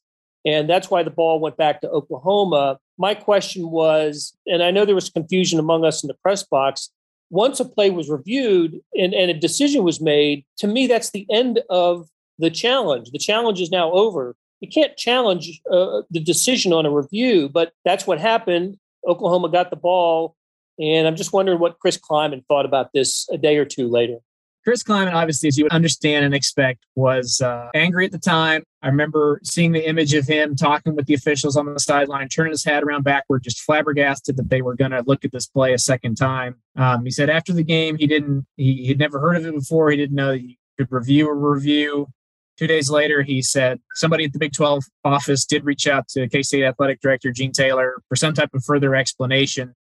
And 0.46 0.70
that's 0.70 0.90
why 0.90 1.04
the 1.04 1.12
ball 1.12 1.40
went 1.40 1.56
back 1.56 1.82
to 1.82 1.90
Oklahoma. 1.90 2.80
My 2.98 3.14
question 3.14 3.70
was, 3.70 4.36
and 4.46 4.62
I 4.62 4.72
know 4.72 4.86
there 4.86 4.96
was 4.96 5.10
confusion 5.10 5.60
among 5.60 5.86
us 5.86 6.04
in 6.04 6.08
the 6.08 6.16
press 6.16 6.44
box. 6.44 6.90
Once 7.30 7.60
a 7.62 7.66
play 7.66 7.90
was 7.90 8.10
reviewed 8.10 8.82
and, 8.96 9.14
and 9.14 9.32
a 9.32 9.34
decision 9.34 9.84
was 9.84 10.02
made, 10.02 10.44
to 10.58 10.68
me, 10.68 10.88
that's 10.88 11.12
the 11.12 11.26
end 11.32 11.62
of 11.70 12.10
the 12.40 12.50
challenge. 12.50 13.12
The 13.12 13.20
challenge 13.20 13.62
is 13.62 13.72
now 13.72 13.92
over 13.92 14.36
you 14.62 14.70
can't 14.70 14.96
challenge 14.96 15.60
uh, 15.70 16.04
the 16.10 16.20
decision 16.20 16.72
on 16.72 16.86
a 16.86 16.92
review, 16.92 17.50
but 17.50 17.74
that's 17.84 18.08
what 18.08 18.20
happened. 18.20 18.78
Oklahoma 19.06 19.50
got 19.50 19.72
the 19.72 19.76
ball, 19.76 20.36
and 20.80 21.08
I'm 21.08 21.16
just 21.16 21.34
wondering 21.34 21.60
what 21.60 21.80
Chris 21.80 21.98
Klieman 21.98 22.46
thought 22.48 22.66
about 22.66 22.94
this 22.94 23.28
a 23.32 23.38
day 23.38 23.58
or 23.58 23.66
two 23.66 23.90
later. 23.90 24.20
Chris 24.64 24.84
Klieman, 24.84 25.14
obviously, 25.14 25.48
as 25.48 25.58
you 25.58 25.66
would 25.66 25.72
understand 25.72 26.24
and 26.24 26.36
expect, 26.36 26.86
was 26.94 27.42
uh, 27.42 27.70
angry 27.74 28.06
at 28.06 28.12
the 28.12 28.20
time. 28.20 28.64
I 28.84 28.90
remember 28.90 29.40
seeing 29.44 29.72
the 29.72 29.88
image 29.90 30.14
of 30.14 30.28
him 30.28 30.56
talking 30.56 30.96
with 30.96 31.08
the 31.08 31.16
officials 31.16 31.58
on 31.58 31.74
the 31.74 31.80
sideline, 31.80 32.30
turning 32.30 32.52
his 32.52 32.64
hat 32.64 32.84
around 32.84 33.04
backward, 33.04 33.42
just 33.42 33.62
flabbergasted 33.62 34.38
that 34.38 34.52
they 34.52 34.62
were 34.62 34.76
going 34.76 34.92
to 34.92 35.04
look 35.08 35.26
at 35.26 35.32
this 35.32 35.48
play 35.48 35.74
a 35.74 35.80
second 35.80 36.16
time. 36.16 36.58
Um, 36.76 37.04
he 37.04 37.10
said 37.10 37.28
after 37.28 37.54
the 37.54 37.64
game, 37.64 37.98
he 37.98 38.06
didn't, 38.06 38.46
he, 38.56 38.86
he'd 38.86 39.00
never 39.00 39.20
heard 39.20 39.38
of 39.38 39.48
it 39.48 39.56
before. 39.56 39.90
He 39.90 39.98
didn't 39.98 40.16
know 40.16 40.34
that 40.34 40.42
you 40.42 40.56
could 40.78 40.92
review 40.92 41.28
a 41.28 41.34
review. 41.34 42.08
Two 42.62 42.68
days 42.68 42.92
later, 42.92 43.24
he 43.24 43.42
said 43.42 43.80
somebody 43.96 44.26
at 44.26 44.34
the 44.34 44.38
Big 44.38 44.54
12 44.54 44.84
office 45.04 45.46
did 45.46 45.66
reach 45.66 45.88
out 45.88 46.08
to 46.10 46.30
K 46.30 46.44
State 46.44 46.64
Athletic 46.64 47.02
Director 47.02 47.32
Gene 47.32 47.52
Taylor 47.52 47.96
for 48.08 48.16
some 48.16 48.36
type 48.36 48.52
of 48.54 48.64
further 48.64 48.96
explanation. 48.96 49.74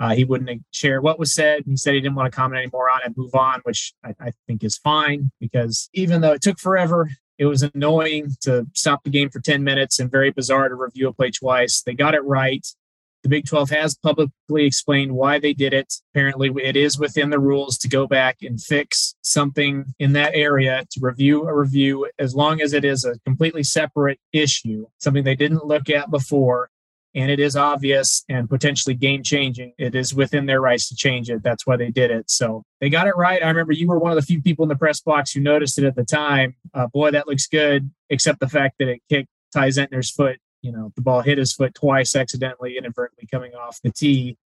Uh, 0.00 0.14
he 0.14 0.24
wouldn't 0.24 0.62
share 0.70 1.02
what 1.02 1.18
was 1.18 1.34
said. 1.34 1.64
He 1.66 1.76
said 1.76 1.92
he 1.92 2.00
didn't 2.00 2.14
want 2.14 2.32
to 2.32 2.34
comment 2.34 2.62
anymore 2.62 2.88
on 2.88 3.00
it, 3.04 3.14
move 3.14 3.34
on, 3.34 3.60
which 3.64 3.92
I, 4.02 4.14
I 4.18 4.32
think 4.46 4.64
is 4.64 4.78
fine 4.78 5.32
because 5.38 5.90
even 5.92 6.22
though 6.22 6.32
it 6.32 6.40
took 6.40 6.58
forever, 6.58 7.10
it 7.36 7.44
was 7.44 7.62
annoying 7.62 8.34
to 8.40 8.66
stop 8.72 9.04
the 9.04 9.10
game 9.10 9.28
for 9.28 9.40
10 9.40 9.62
minutes 9.62 9.98
and 9.98 10.10
very 10.10 10.30
bizarre 10.30 10.70
to 10.70 10.76
review 10.76 11.08
a 11.08 11.12
play 11.12 11.30
twice. 11.30 11.82
They 11.82 11.92
got 11.92 12.14
it 12.14 12.24
right. 12.24 12.66
The 13.24 13.30
Big 13.30 13.46
12 13.46 13.70
has 13.70 13.94
publicly 13.96 14.66
explained 14.66 15.12
why 15.12 15.38
they 15.38 15.54
did 15.54 15.72
it. 15.72 15.94
Apparently, 16.12 16.50
it 16.62 16.76
is 16.76 16.98
within 16.98 17.30
the 17.30 17.38
rules 17.38 17.78
to 17.78 17.88
go 17.88 18.06
back 18.06 18.42
and 18.42 18.62
fix 18.62 19.14
something 19.22 19.86
in 19.98 20.12
that 20.12 20.32
area 20.34 20.84
to 20.90 21.00
review 21.00 21.48
a 21.48 21.56
review 21.56 22.06
as 22.18 22.34
long 22.34 22.60
as 22.60 22.74
it 22.74 22.84
is 22.84 23.06
a 23.06 23.18
completely 23.20 23.62
separate 23.62 24.20
issue, 24.34 24.86
something 24.98 25.24
they 25.24 25.34
didn't 25.34 25.64
look 25.64 25.88
at 25.88 26.10
before. 26.10 26.68
And 27.14 27.30
it 27.30 27.40
is 27.40 27.56
obvious 27.56 28.26
and 28.28 28.46
potentially 28.46 28.94
game 28.94 29.22
changing. 29.22 29.72
It 29.78 29.94
is 29.94 30.14
within 30.14 30.44
their 30.44 30.60
rights 30.60 30.90
to 30.90 30.94
change 30.94 31.30
it. 31.30 31.42
That's 31.42 31.66
why 31.66 31.78
they 31.78 31.90
did 31.90 32.10
it. 32.10 32.30
So 32.30 32.62
they 32.82 32.90
got 32.90 33.06
it 33.06 33.16
right. 33.16 33.42
I 33.42 33.48
remember 33.48 33.72
you 33.72 33.88
were 33.88 33.98
one 33.98 34.12
of 34.12 34.16
the 34.16 34.26
few 34.26 34.42
people 34.42 34.64
in 34.64 34.68
the 34.68 34.76
press 34.76 35.00
box 35.00 35.32
who 35.32 35.40
noticed 35.40 35.78
it 35.78 35.86
at 35.86 35.96
the 35.96 36.04
time. 36.04 36.56
Uh, 36.74 36.88
boy, 36.88 37.10
that 37.12 37.26
looks 37.26 37.46
good, 37.46 37.90
except 38.10 38.40
the 38.40 38.50
fact 38.50 38.74
that 38.80 38.88
it 38.88 39.00
kicked 39.08 39.30
Ty 39.54 39.68
Zentner's 39.68 40.10
foot 40.10 40.40
you 40.64 40.72
know, 40.72 40.90
the 40.96 41.02
ball 41.02 41.20
hit 41.20 41.36
his 41.36 41.52
foot 41.52 41.74
twice 41.74 42.16
accidentally, 42.16 42.78
inadvertently 42.78 43.28
coming 43.30 43.54
off 43.54 43.80
the 43.82 43.92
tee. 43.92 44.38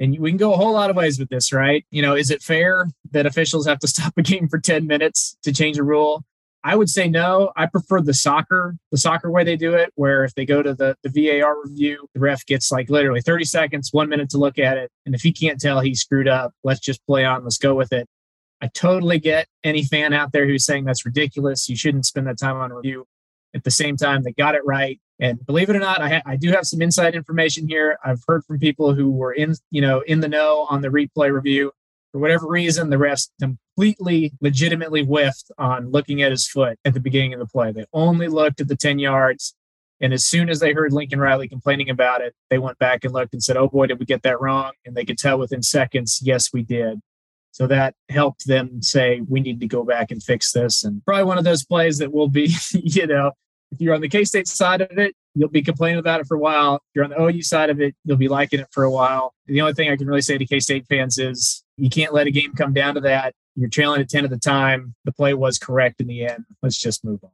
And 0.00 0.18
we 0.18 0.30
can 0.30 0.36
go 0.36 0.52
a 0.52 0.56
whole 0.56 0.72
lot 0.72 0.90
of 0.90 0.96
ways 0.96 1.18
with 1.18 1.28
this, 1.28 1.52
right? 1.52 1.86
You 1.90 2.02
know, 2.02 2.16
is 2.16 2.30
it 2.30 2.42
fair 2.42 2.86
that 3.12 3.24
officials 3.24 3.66
have 3.66 3.78
to 3.78 3.88
stop 3.88 4.12
a 4.16 4.22
game 4.22 4.48
for 4.48 4.58
10 4.58 4.86
minutes 4.86 5.36
to 5.44 5.52
change 5.52 5.78
a 5.78 5.84
rule? 5.84 6.24
I 6.64 6.74
would 6.74 6.90
say 6.90 7.08
no. 7.08 7.52
I 7.56 7.66
prefer 7.66 8.02
the 8.02 8.12
soccer, 8.12 8.76
the 8.90 8.98
soccer 8.98 9.30
way 9.30 9.44
they 9.44 9.56
do 9.56 9.74
it, 9.74 9.92
where 9.94 10.24
if 10.24 10.34
they 10.34 10.44
go 10.44 10.62
to 10.62 10.74
the, 10.74 10.96
the 11.02 11.08
VAR 11.08 11.54
review, 11.62 12.06
the 12.14 12.20
ref 12.20 12.44
gets 12.44 12.72
like 12.72 12.90
literally 12.90 13.22
30 13.22 13.44
seconds, 13.44 13.90
one 13.92 14.08
minute 14.08 14.28
to 14.30 14.38
look 14.38 14.58
at 14.58 14.76
it. 14.76 14.90
And 15.06 15.14
if 15.14 15.22
he 15.22 15.32
can't 15.32 15.60
tell 15.60 15.80
he 15.80 15.94
screwed 15.94 16.28
up, 16.28 16.52
let's 16.64 16.80
just 16.80 17.04
play 17.06 17.24
on, 17.24 17.44
let's 17.44 17.56
go 17.56 17.74
with 17.74 17.92
it. 17.92 18.08
I 18.60 18.66
totally 18.66 19.20
get 19.20 19.46
any 19.64 19.84
fan 19.84 20.12
out 20.12 20.32
there 20.32 20.46
who's 20.46 20.66
saying 20.66 20.84
that's 20.84 21.06
ridiculous. 21.06 21.68
You 21.68 21.76
shouldn't 21.76 22.04
spend 22.04 22.26
that 22.26 22.38
time 22.38 22.56
on 22.56 22.72
review. 22.72 23.06
At 23.54 23.64
the 23.64 23.70
same 23.70 23.96
time, 23.96 24.22
they 24.22 24.32
got 24.32 24.54
it 24.54 24.64
right. 24.64 25.00
And 25.20 25.44
believe 25.44 25.68
it 25.68 25.76
or 25.76 25.80
not, 25.80 26.00
I, 26.00 26.08
ha- 26.08 26.22
I 26.24 26.36
do 26.36 26.50
have 26.50 26.64
some 26.64 26.80
inside 26.80 27.14
information 27.14 27.68
here. 27.68 27.98
I've 28.02 28.22
heard 28.26 28.42
from 28.46 28.58
people 28.58 28.94
who 28.94 29.10
were 29.10 29.32
in, 29.32 29.54
you 29.70 29.82
know, 29.82 30.00
in 30.00 30.20
the 30.20 30.28
know 30.28 30.66
on 30.70 30.80
the 30.80 30.88
replay 30.88 31.30
review. 31.30 31.72
For 32.10 32.18
whatever 32.18 32.48
reason, 32.48 32.90
the 32.90 32.96
refs 32.96 33.28
completely 33.40 34.32
legitimately 34.40 35.04
whiffed 35.04 35.52
on 35.58 35.90
looking 35.90 36.22
at 36.22 36.32
his 36.32 36.48
foot 36.48 36.78
at 36.84 36.94
the 36.94 37.00
beginning 37.00 37.34
of 37.34 37.38
the 37.38 37.46
play. 37.46 37.70
They 37.70 37.84
only 37.92 38.28
looked 38.28 38.60
at 38.60 38.68
the 38.68 38.76
10 38.76 38.98
yards. 38.98 39.54
And 40.00 40.14
as 40.14 40.24
soon 40.24 40.48
as 40.48 40.58
they 40.58 40.72
heard 40.72 40.92
Lincoln 40.92 41.20
Riley 41.20 41.46
complaining 41.46 41.90
about 41.90 42.22
it, 42.22 42.34
they 42.48 42.58
went 42.58 42.78
back 42.78 43.04
and 43.04 43.12
looked 43.12 43.34
and 43.34 43.42
said, 43.42 43.58
Oh 43.58 43.68
boy, 43.68 43.86
did 43.86 43.98
we 43.98 44.06
get 44.06 44.22
that 44.22 44.40
wrong? 44.40 44.72
And 44.86 44.96
they 44.96 45.04
could 45.04 45.18
tell 45.18 45.38
within 45.38 45.62
seconds, 45.62 46.20
yes, 46.22 46.50
we 46.52 46.62
did. 46.62 47.00
So 47.52 47.66
that 47.66 47.94
helped 48.08 48.46
them 48.46 48.80
say, 48.80 49.20
we 49.28 49.40
need 49.40 49.60
to 49.60 49.66
go 49.66 49.84
back 49.84 50.10
and 50.10 50.22
fix 50.22 50.52
this. 50.52 50.82
And 50.82 51.04
probably 51.04 51.24
one 51.24 51.36
of 51.36 51.44
those 51.44 51.64
plays 51.64 51.98
that 51.98 52.12
will 52.12 52.28
be, 52.28 52.54
you 52.72 53.06
know, 53.06 53.32
if 53.70 53.80
you're 53.80 53.94
on 53.94 54.00
the 54.00 54.08
K 54.08 54.24
State 54.24 54.48
side 54.48 54.80
of 54.80 54.98
it, 54.98 55.14
you'll 55.34 55.48
be 55.48 55.62
complaining 55.62 55.98
about 55.98 56.20
it 56.20 56.26
for 56.26 56.36
a 56.36 56.40
while. 56.40 56.76
If 56.76 56.80
you're 56.94 57.04
on 57.04 57.10
the 57.10 57.20
OU 57.20 57.42
side 57.42 57.70
of 57.70 57.80
it, 57.80 57.94
you'll 58.04 58.16
be 58.16 58.28
liking 58.28 58.60
it 58.60 58.68
for 58.72 58.84
a 58.84 58.90
while. 58.90 59.34
The 59.46 59.60
only 59.60 59.74
thing 59.74 59.90
I 59.90 59.96
can 59.96 60.06
really 60.06 60.22
say 60.22 60.38
to 60.38 60.46
K 60.46 60.60
State 60.60 60.86
fans 60.88 61.18
is 61.18 61.64
you 61.76 61.90
can't 61.90 62.12
let 62.12 62.26
a 62.26 62.30
game 62.30 62.52
come 62.54 62.72
down 62.72 62.94
to 62.94 63.00
that. 63.02 63.34
You're 63.56 63.68
trailing 63.68 64.00
at 64.00 64.08
10 64.08 64.24
at 64.24 64.30
the 64.30 64.38
time. 64.38 64.94
The 65.04 65.12
play 65.12 65.34
was 65.34 65.58
correct 65.58 66.00
in 66.00 66.06
the 66.06 66.26
end. 66.26 66.44
Let's 66.62 66.78
just 66.78 67.04
move 67.04 67.20
on. 67.22 67.30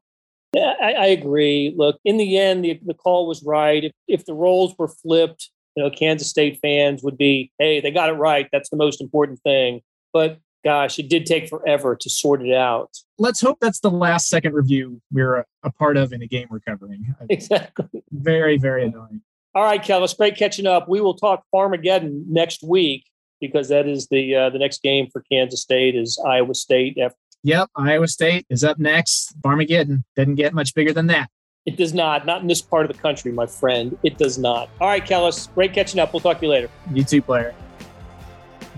Yeah, 0.55 0.75
I, 0.81 0.93
I 0.93 1.07
agree. 1.07 1.75
Look, 1.77 1.99
in 2.05 2.17
the 2.17 2.39
end, 2.39 2.65
the, 2.65 2.81
the 2.85 2.95
call 2.95 3.27
was 3.27 3.43
right. 3.43 3.85
If, 3.85 3.93
if 4.09 4.25
the 4.25 4.35
roles 4.35 4.75
were 4.79 4.89
flipped, 4.89 5.51
you 5.75 5.83
know, 5.83 5.91
Kansas 5.91 6.29
State 6.29 6.59
fans 6.63 7.03
would 7.03 7.19
be, 7.19 7.53
hey, 7.59 7.81
they 7.81 7.91
got 7.91 8.09
it 8.09 8.15
right. 8.15 8.49
That's 8.51 8.71
the 8.71 8.77
most 8.77 9.01
important 9.01 9.41
thing. 9.41 9.83
But 10.13 10.39
gosh, 10.67 10.99
it 10.99 11.09
did 11.09 11.25
take 11.27 11.49
forever 11.49 11.95
to 11.95 12.11
sort 12.11 12.45
it 12.45 12.53
out. 12.53 12.91
Let's 13.19 13.41
hope 13.41 13.59
that's 13.61 13.79
the 13.79 13.91
last 13.91 14.29
second 14.29 14.53
review 14.53 15.01
we're 15.13 15.37
a, 15.37 15.45
a 15.63 15.71
part 15.71 15.97
of 15.97 16.13
in 16.13 16.23
a 16.23 16.27
game 16.27 16.49
we're 16.51 16.59
covering. 16.59 17.15
Exactly. 17.31 18.03
Very, 18.11 18.59
very 18.59 18.85
annoying. 18.85 19.21
All 19.55 19.63
right, 19.63 19.81
Kellis, 19.81 20.17
great 20.17 20.37
catching 20.37 20.67
up. 20.67 20.89
We 20.89 21.01
will 21.01 21.15
talk 21.15 21.45
Farmageddon 21.55 22.25
next 22.27 22.65
week 22.65 23.05
because 23.41 23.69
that 23.69 23.87
is 23.87 24.09
the 24.09 24.35
uh, 24.35 24.51
the 24.51 24.59
next 24.59 24.83
game 24.83 25.09
for 25.13 25.23
Kansas 25.31 25.63
State 25.63 25.95
is 25.95 26.21
Iowa 26.27 26.55
State. 26.55 26.99
After- 26.99 27.17
yep, 27.45 27.71
Iowa 27.77 28.09
State 28.09 28.45
is 28.51 28.65
up 28.65 28.79
next. 28.79 29.41
Farmageddon 29.43 30.03
doesn't 30.17 30.35
get 30.35 30.53
much 30.53 30.75
bigger 30.75 30.93
than 30.93 31.07
that. 31.07 31.31
It 31.65 31.77
does 31.77 31.95
not. 31.95 32.27
Not 32.27 32.43
in 32.43 32.49
this 32.49 32.63
part 32.63 32.91
of 32.91 32.95
the 32.95 33.01
country, 33.01 33.31
my 33.33 33.47
friend. 33.47 33.97
It 34.03 34.19
does 34.19 34.37
not. 34.37 34.69
All 34.81 34.89
right, 34.89 35.05
Kellis, 35.05 35.53
great 35.55 35.73
catching 35.73 36.01
up. 36.01 36.13
We'll 36.13 36.21
talk 36.21 36.41
to 36.41 36.47
you 36.47 36.51
later. 36.51 36.69
You 36.93 37.05
too, 37.05 37.23
player. 37.23 37.55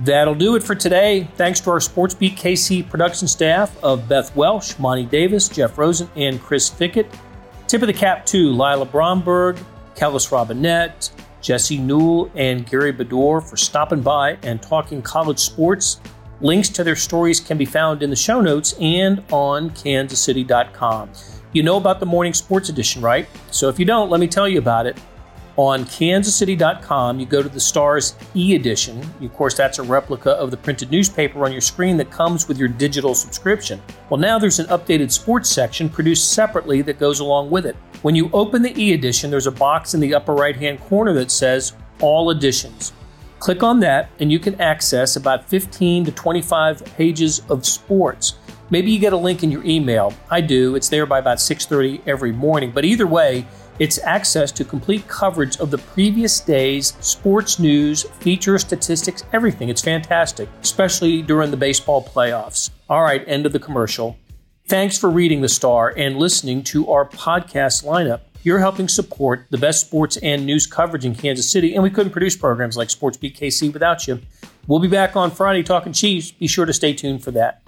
That'll 0.01 0.35
do 0.35 0.55
it 0.55 0.63
for 0.63 0.77
today. 0.77 1.29
Thanks 1.35 1.61
to 1.61 1.71
our 1.71 1.79
SportsBeat 1.79 2.37
KC 2.37 2.89
production 2.89 3.27
staff 3.27 3.77
of 3.83 4.09
Beth 4.09 4.35
Welsh, 4.37 4.79
Monty 4.79 5.05
Davis, 5.05 5.49
Jeff 5.49 5.77
Rosen, 5.77 6.09
and 6.15 6.41
Chris 6.41 6.71
Fickett. 6.71 7.13
Tip 7.67 7.83
of 7.83 7.89
the 7.89 7.93
cap 7.93 8.25
to 8.27 8.51
Lila 8.51 8.87
Bromberg, 8.87 9.57
Kellis 9.97 10.31
Robinett, 10.31 11.11
Jesse 11.41 11.79
Newell, 11.79 12.31
and 12.37 12.65
Gary 12.65 12.93
Bedore 12.93 13.43
for 13.43 13.57
stopping 13.57 14.01
by 14.01 14.39
and 14.43 14.63
talking 14.63 15.03
college 15.03 15.41
sports. 15.41 16.01
Links 16.41 16.69
to 16.69 16.85
their 16.85 16.97
stories 16.97 17.41
can 17.41 17.59
be 17.59 17.65
found 17.65 18.03
in 18.03 18.11
the 18.11 18.17
show 18.17 18.41
notes 18.41 18.75
and 18.81 19.25
on 19.33 19.71
kansascity.com. 19.71 21.11
You 21.53 21.65
know 21.65 21.77
about 21.77 21.99
the 21.99 22.07
morning 22.07 22.35
sports 22.35 22.69
edition, 22.69 23.03
right? 23.03 23.27
So 23.51 23.69
if 23.69 23.81
you 23.81 23.85
don't, 23.85 24.11
let 24.11 24.21
me 24.21 24.29
tell 24.29 24.49
you 24.49 24.59
about 24.59 24.87
it 24.87 24.97
on 25.59 25.85
kansascity.com, 25.85 27.19
you 27.19 27.27
go 27.27 27.43
to 27.43 27.49
the 27.49 27.59
Stars 27.59 28.15
e 28.37 28.55
edition. 28.55 29.05
Of 29.21 29.35
course, 29.35 29.55
that's 29.55 29.81
a 29.81 29.83
replica 29.83 30.31
of 30.31 30.53
the 30.53 30.57
printed 30.57 30.93
newspaper 30.93 31.45
on 31.45 31.51
your 31.51 31.61
screen 31.61 31.97
that 31.97 32.13
comes 32.13 32.47
with 32.47 32.59
your 32.59 32.69
digital 32.69 33.13
subscription. 33.13 33.83
Well, 34.09 34.21
now 34.21 34.39
there's 34.39 34.61
an 34.61 34.67
updated 34.67 35.11
sports 35.11 35.51
section 35.51 35.89
produced 35.89 36.31
separately 36.31 36.81
that 36.83 37.01
goes 37.01 37.19
along 37.19 37.51
with 37.51 37.67
it. 37.67 37.75
When 38.03 38.15
you 38.15 38.31
open 38.33 38.63
the 38.63 38.81
e 38.81 38.93
edition, 38.93 39.33
there's 39.33 39.49
a 39.49 39.53
box 39.53 39.95
in 39.95 40.01
the 40.01 40.15
upper 40.15 40.33
right 40.33 40.55
hand 40.55 40.81
corner 40.83 41.13
that 41.15 41.33
says 41.33 41.73
All 42.01 42.31
Editions. 42.31 42.93
Click 43.41 43.65
on 43.65 43.81
that, 43.81 44.11
and 44.21 44.31
you 44.31 44.39
can 44.39 44.61
access 44.61 45.17
about 45.17 45.49
15 45.49 46.05
to 46.05 46.13
25 46.13 46.85
pages 46.97 47.43
of 47.51 47.67
sports. 47.67 48.35
Maybe 48.71 48.93
you 48.93 48.99
get 49.01 49.13
a 49.13 49.17
link 49.17 49.43
in 49.43 49.51
your 49.51 49.65
email. 49.65 50.13
I 50.31 50.41
do. 50.41 50.77
It's 50.77 50.89
there 50.89 51.07
by 51.07 51.19
about 51.19 51.41
6:30 51.41 52.01
every 52.07 52.33
morning. 52.33 52.71
But 52.73 52.85
either 52.85 53.07
way, 53.07 53.47
it's 53.79 53.99
access 53.99 54.51
to 54.53 54.65
complete 54.65 55.07
coverage 55.07 55.57
of 55.59 55.71
the 55.71 55.79
previous 55.79 56.41
day's 56.41 56.97
sports 57.01 57.59
news, 57.59 58.03
features, 58.19 58.63
statistics, 58.63 59.23
everything. 59.33 59.69
It's 59.69 59.83
fantastic, 59.83 60.49
especially 60.63 61.23
during 61.23 61.51
the 61.53 61.57
baseball 61.57 62.03
playoffs. 62.03 62.71
All 62.89 63.03
right, 63.03 63.23
end 63.27 63.47
of 63.47 63.53
the 63.53 63.61
commercial. 63.61 64.17
Thanks 64.67 64.99
for 64.99 65.09
reading 65.09 65.41
The 65.41 65.49
Star 65.49 65.95
and 65.97 66.17
listening 66.17 66.63
to 66.65 66.91
our 66.91 67.09
podcast 67.09 67.85
lineup. 67.85 68.23
You're 68.43 68.59
helping 68.59 68.89
support 68.89 69.47
the 69.51 69.59
best 69.59 69.87
sports 69.87 70.17
and 70.19 70.45
news 70.45 70.67
coverage 70.67 71.05
in 71.05 71.15
Kansas 71.15 71.51
City, 71.51 71.75
and 71.75 71.83
we 71.83 71.91
couldn't 71.91 72.13
produce 72.13 72.37
programs 72.37 72.77
like 72.77 72.89
SportsBeat 72.89 73.37
KC 73.37 73.73
without 73.73 74.09
you. 74.09 74.21
We'll 74.67 74.81
be 74.81 74.89
back 74.89 75.17
on 75.17 75.31
Friday 75.31 75.63
talking 75.63 75.93
Chiefs. 75.93 76.33
Be 76.33 76.47
sure 76.47 76.67
to 76.67 76.73
stay 76.73 76.93
tuned 76.93 77.23
for 77.23 77.31
that. 77.31 77.63